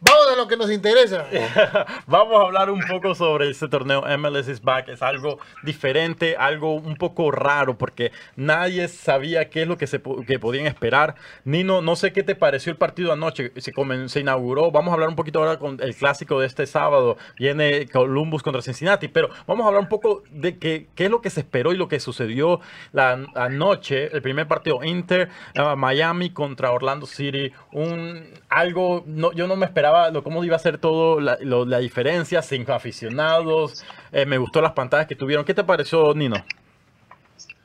[0.00, 1.26] vamos a lo que nos interesa.
[2.06, 4.88] Vamos a hablar un poco sobre este torneo MLS is Back.
[4.88, 10.00] Es algo diferente, algo un poco raro porque nadie sabía qué es lo que se
[10.26, 11.14] que podían esperar.
[11.44, 13.52] Nino, no sé qué te pareció el partido anoche.
[13.56, 14.70] Se, comen- se inauguró.
[14.70, 17.16] Vamos a hablar un poquito ahora con el clásico de este sábado.
[17.38, 19.08] Viene Columbus contra Cincinnati.
[19.08, 21.76] Pero vamos a hablar un poco de qué, qué es lo que se esperó y
[21.76, 22.60] lo que sucedió
[22.92, 24.14] la anoche.
[24.14, 27.52] El primer partido Inter, ah, Miami contra Orlando City.
[27.72, 31.64] Un algo, no, yo no me esperaba lo, cómo iba a ser todo la, lo-
[31.64, 33.84] la diferencia, cinco aficionados.
[34.12, 35.44] Eh, me gustó las pantallas que tuvieron.
[35.44, 36.36] ¿Qué te pareció, Nino?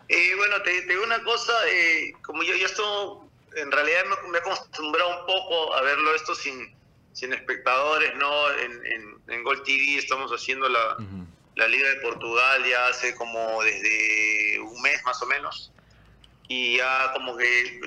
[0.10, 4.38] Eh, bueno, te, digo una cosa, eh, como yo, yo esto, en realidad me, me
[4.38, 6.76] he acostumbrado un poco a verlo esto sin,
[7.14, 8.52] sin espectadores, ¿no?
[8.52, 10.98] En, en, en Gol TV estamos haciendo la,
[11.56, 15.72] la Liga de Portugal ya hace como desde un mes más o menos.
[16.50, 17.80] Y ya como que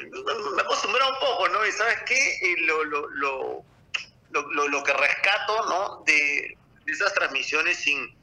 [0.54, 1.66] me acostumbrado un poco, ¿no?
[1.66, 3.62] Y sabes qué, Eh, lo, lo, lo,
[4.34, 6.02] lo, lo- lo que rescato, ¿no?
[6.04, 8.14] De, de esas transmisiones sin,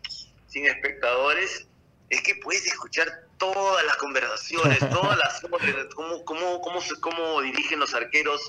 [0.47, 1.67] sin espectadores
[2.09, 3.07] es que puedes escuchar
[3.37, 8.41] todas las conversaciones, todas las cómo, cómo, cómo, cómo dirigen los arqueros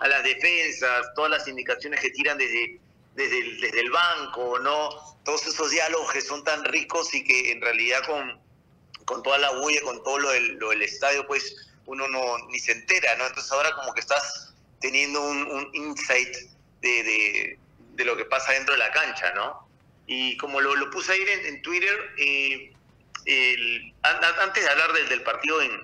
[0.00, 2.80] a las defensas, todas las indicaciones que tiran desde,
[3.14, 4.90] desde, el, desde el banco, ¿no?
[5.24, 8.40] Todos esos diálogos que son tan ricos y que en realidad con,
[9.04, 11.56] con toda la bulla, con todo lo del, lo del estadio, pues
[11.86, 13.26] uno no ni se entera, ¿no?
[13.26, 16.36] Entonces ahora como que estás teniendo un, un insight
[16.80, 17.58] de, de,
[17.94, 19.68] de lo que pasa dentro de la cancha, ¿no?
[20.06, 22.72] Y como lo, lo puse ahí en, en Twitter, eh,
[23.26, 25.82] el- an- an- antes de hablar del, del partido en,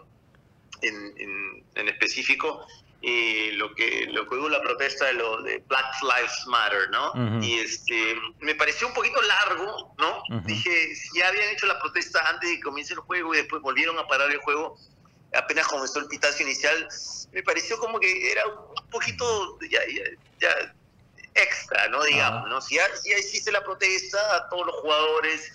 [0.83, 2.67] en, en- específico,
[3.03, 7.11] eh, lo que lo que hubo la protesta de lo de Black Lives Matter, ¿no?
[7.11, 7.45] Ujú.
[7.45, 10.23] Y este me pareció un poquito largo, ¿no?
[10.31, 10.47] Ujú.
[10.47, 13.61] Dije, si ya habían hecho la protesta antes de que comience el juego y después
[13.61, 14.79] volvieron a parar el juego,
[15.35, 16.89] apenas comenzó el pitazo inicial,
[17.33, 19.81] me pareció como que era un poquito ya,
[20.41, 20.49] ya,
[21.35, 22.03] extra, ¿no?
[22.05, 22.61] Digamos, ¿no?
[22.61, 25.53] Si ya, si ya hiciste la protesta a todos los jugadores,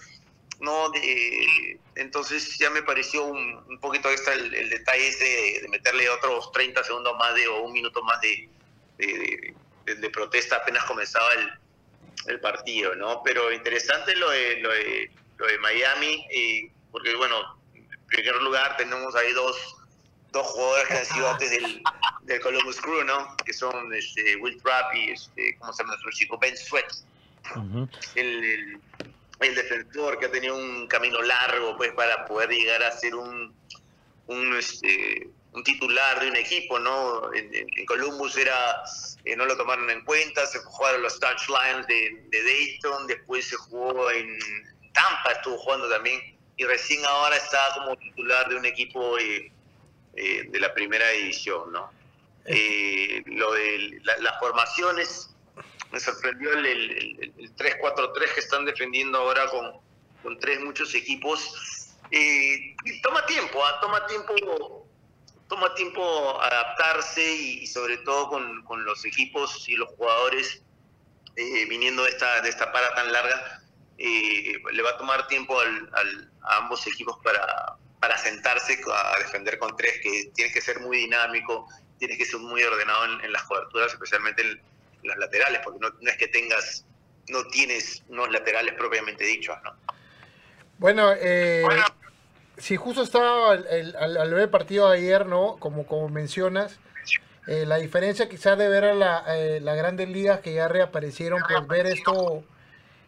[0.59, 0.89] ¿no?
[0.89, 6.09] De, entonces ya me pareció un, un poquito extra el, el detalle ese de, meterle
[6.09, 8.49] otros 30 segundos más de o un minuto más de,
[8.97, 9.55] de,
[9.95, 11.51] de protesta apenas comenzaba el,
[12.27, 13.21] el, partido, ¿no?
[13.23, 18.77] Pero interesante lo de, lo de, lo de Miami, y, porque bueno, en primer lugar
[18.77, 19.75] tenemos ahí dos,
[20.32, 21.84] dos jugadores que han sido antes del,
[22.23, 23.36] del Columbus Crew, ¿no?
[23.45, 26.38] Que son este, Will Trapp y, este, ¿cómo se llama nuestro chico?
[26.38, 26.91] Ben Sweat.
[28.15, 28.82] el, el,
[29.39, 33.53] el, defensor que ha tenido un camino largo, pues, para poder llegar a ser un,
[34.27, 37.34] un, este, un titular de un equipo, ¿no?
[37.34, 38.84] En, en Columbus era,
[39.25, 43.55] eh, no lo tomaron en cuenta, se jugaron los Touchlines de, de Dayton, después se
[43.55, 44.38] jugó en
[44.93, 49.17] Tampa, estuvo jugando también, y recién ahora está como titular de un equipo...
[49.17, 49.51] Eh,
[50.16, 51.91] eh, de la primera división, ¿no?
[52.45, 55.30] Eh, lo de la, las formaciones,
[55.91, 59.74] me sorprendió el, el, el 3-4-3 que están defendiendo ahora con,
[60.24, 61.95] con tres muchos equipos.
[62.12, 63.72] Eh, toma tiempo, ¿eh?
[63.82, 64.86] toma tiempo
[65.49, 70.62] toma tiempo adaptarse y, y sobre todo con, con, los equipos y los jugadores
[71.36, 73.62] eh, viniendo de esta, de esta para tan larga,
[73.97, 79.19] eh, le va a tomar tiempo al, al, a ambos equipos para, para sentarse a
[79.19, 83.25] defender con tres, que tienes que ser muy dinámico, tienes que ser muy ordenado en,
[83.25, 86.85] en las coberturas, especialmente en, en, las laterales, porque no, no, es que tengas,
[87.27, 89.73] no tienes unos laterales propiamente dichos, ¿no?
[90.77, 91.83] Bueno, eh, bueno.
[92.57, 95.57] si justo estaba al, al, ver el partido de ayer, ¿no?
[95.57, 96.79] Como, como mencionas,
[97.47, 101.41] eh, la diferencia quizás de ver a la, eh, las grandes ligas que ya reaparecieron,
[101.47, 102.45] pues ver esto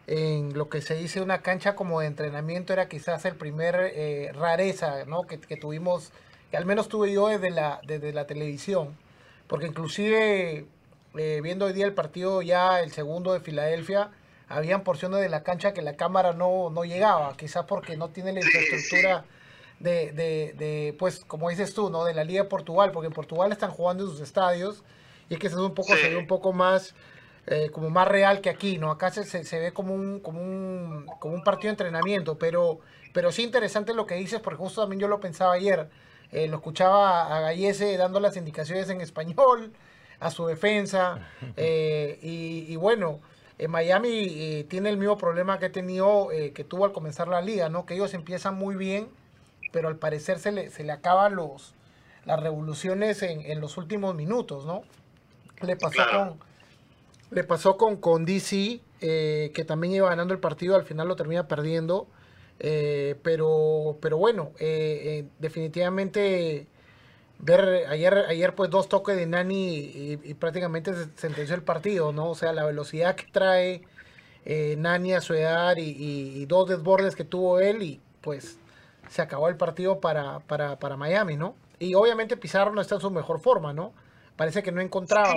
[0.06, 4.32] en lo que se dice una cancha como de entrenamiento era quizás el primer eh,
[4.34, 5.22] rareza ¿no?
[5.22, 6.10] que, que, tuvimos,
[6.50, 8.96] que al menos tuve yo desde la, desde la televisión,
[9.46, 10.66] porque inclusive
[11.14, 14.10] eh, viendo hoy día el partido ya el segundo de Filadelfia,
[14.48, 18.32] habían porciones de la cancha que la cámara no, no llegaba, quizás porque no tiene
[18.32, 19.24] la infraestructura
[19.78, 22.04] de, de, de, pues como dices tú, ¿no?
[22.04, 24.82] de la Liga de Portugal, porque en Portugal están jugando en sus estadios
[25.28, 26.02] y es que se un poco, sí.
[26.02, 26.94] se ve un poco más
[27.46, 28.92] eh, como más real que aquí, ¿no?
[28.92, 32.78] Acá se, se, ve como un, como, un, como un partido de entrenamiento, pero,
[33.12, 35.88] pero sí interesante lo que dices, porque justo también yo lo pensaba ayer,
[36.30, 39.72] eh, lo escuchaba a Gallese dando las indicaciones en español
[40.20, 43.18] a su defensa, eh, y, y, bueno,
[43.68, 47.86] Miami tiene el mismo problema que ha tenido, que tuvo al comenzar la liga, ¿no?
[47.86, 49.08] Que ellos empiezan muy bien,
[49.70, 51.74] pero al parecer se le, se le acaban los,
[52.24, 54.82] las revoluciones en, en los últimos minutos, ¿no?
[55.60, 56.18] Le pasó claro.
[56.30, 56.51] con
[57.32, 61.16] le pasó con, con DC, eh, que también iba ganando el partido, al final lo
[61.16, 62.06] termina perdiendo.
[62.60, 66.68] Eh, pero, pero bueno, eh, definitivamente
[67.38, 72.12] ver ayer, ayer pues dos toques de Nani y, y, prácticamente se sentenció el partido,
[72.12, 72.30] ¿no?
[72.30, 73.82] O sea, la velocidad que trae
[74.76, 78.58] Nani a su edad y, y, dos desbordes que tuvo él y pues
[79.08, 81.56] se acabó el partido para, para, para Miami, ¿no?
[81.80, 83.92] Y obviamente Pizarro no está en su mejor forma, ¿no?
[84.36, 85.34] Parece que no encontraba.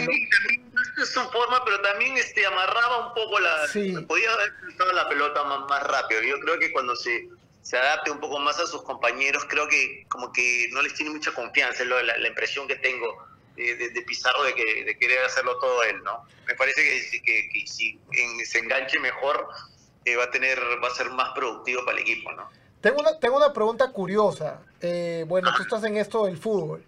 [1.03, 3.67] Su forma, pero también este, amarraba un poco la...
[3.67, 3.93] Sí.
[4.07, 6.21] Podía haber cruzado la pelota más, más, rápido.
[6.21, 7.27] Yo creo que cuando se,
[7.61, 11.11] se adapte un poco más a sus compañeros, creo que como que no les tiene
[11.11, 14.83] mucha confianza, es lo, la, la, impresión que tengo de, de, de Pizarro de, que,
[14.85, 16.25] de querer hacerlo todo él, ¿no?
[16.47, 19.49] Me parece que, que, que si en, se enganche mejor,
[20.05, 22.49] eh, va, a tener, va a ser más productivo para el equipo, ¿no?
[22.81, 24.61] Tengo una, tengo una pregunta curiosa.
[24.79, 26.85] Eh, bueno, tú estás en esto del fútbol.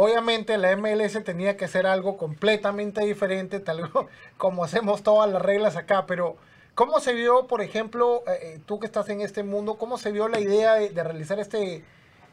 [0.00, 3.90] Obviamente la MLS tenía que hacer algo completamente diferente, tal
[4.36, 6.36] como hacemos todas las reglas acá, pero
[6.76, 10.28] ¿cómo se vio, por ejemplo, eh, tú que estás en este mundo, cómo se vio
[10.28, 11.84] la idea de, realizar este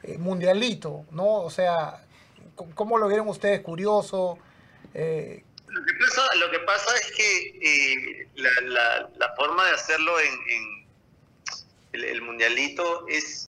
[0.03, 1.37] eh, mundialito, ¿no?
[1.37, 2.05] O sea,
[2.75, 3.61] ¿cómo lo vieron ustedes?
[3.61, 4.37] ¿Curioso?
[4.93, 5.43] Eh...
[5.67, 10.85] Lo, que pasa, es que eh, la, la, forma de hacerlo en,
[11.93, 13.43] el, mundialito es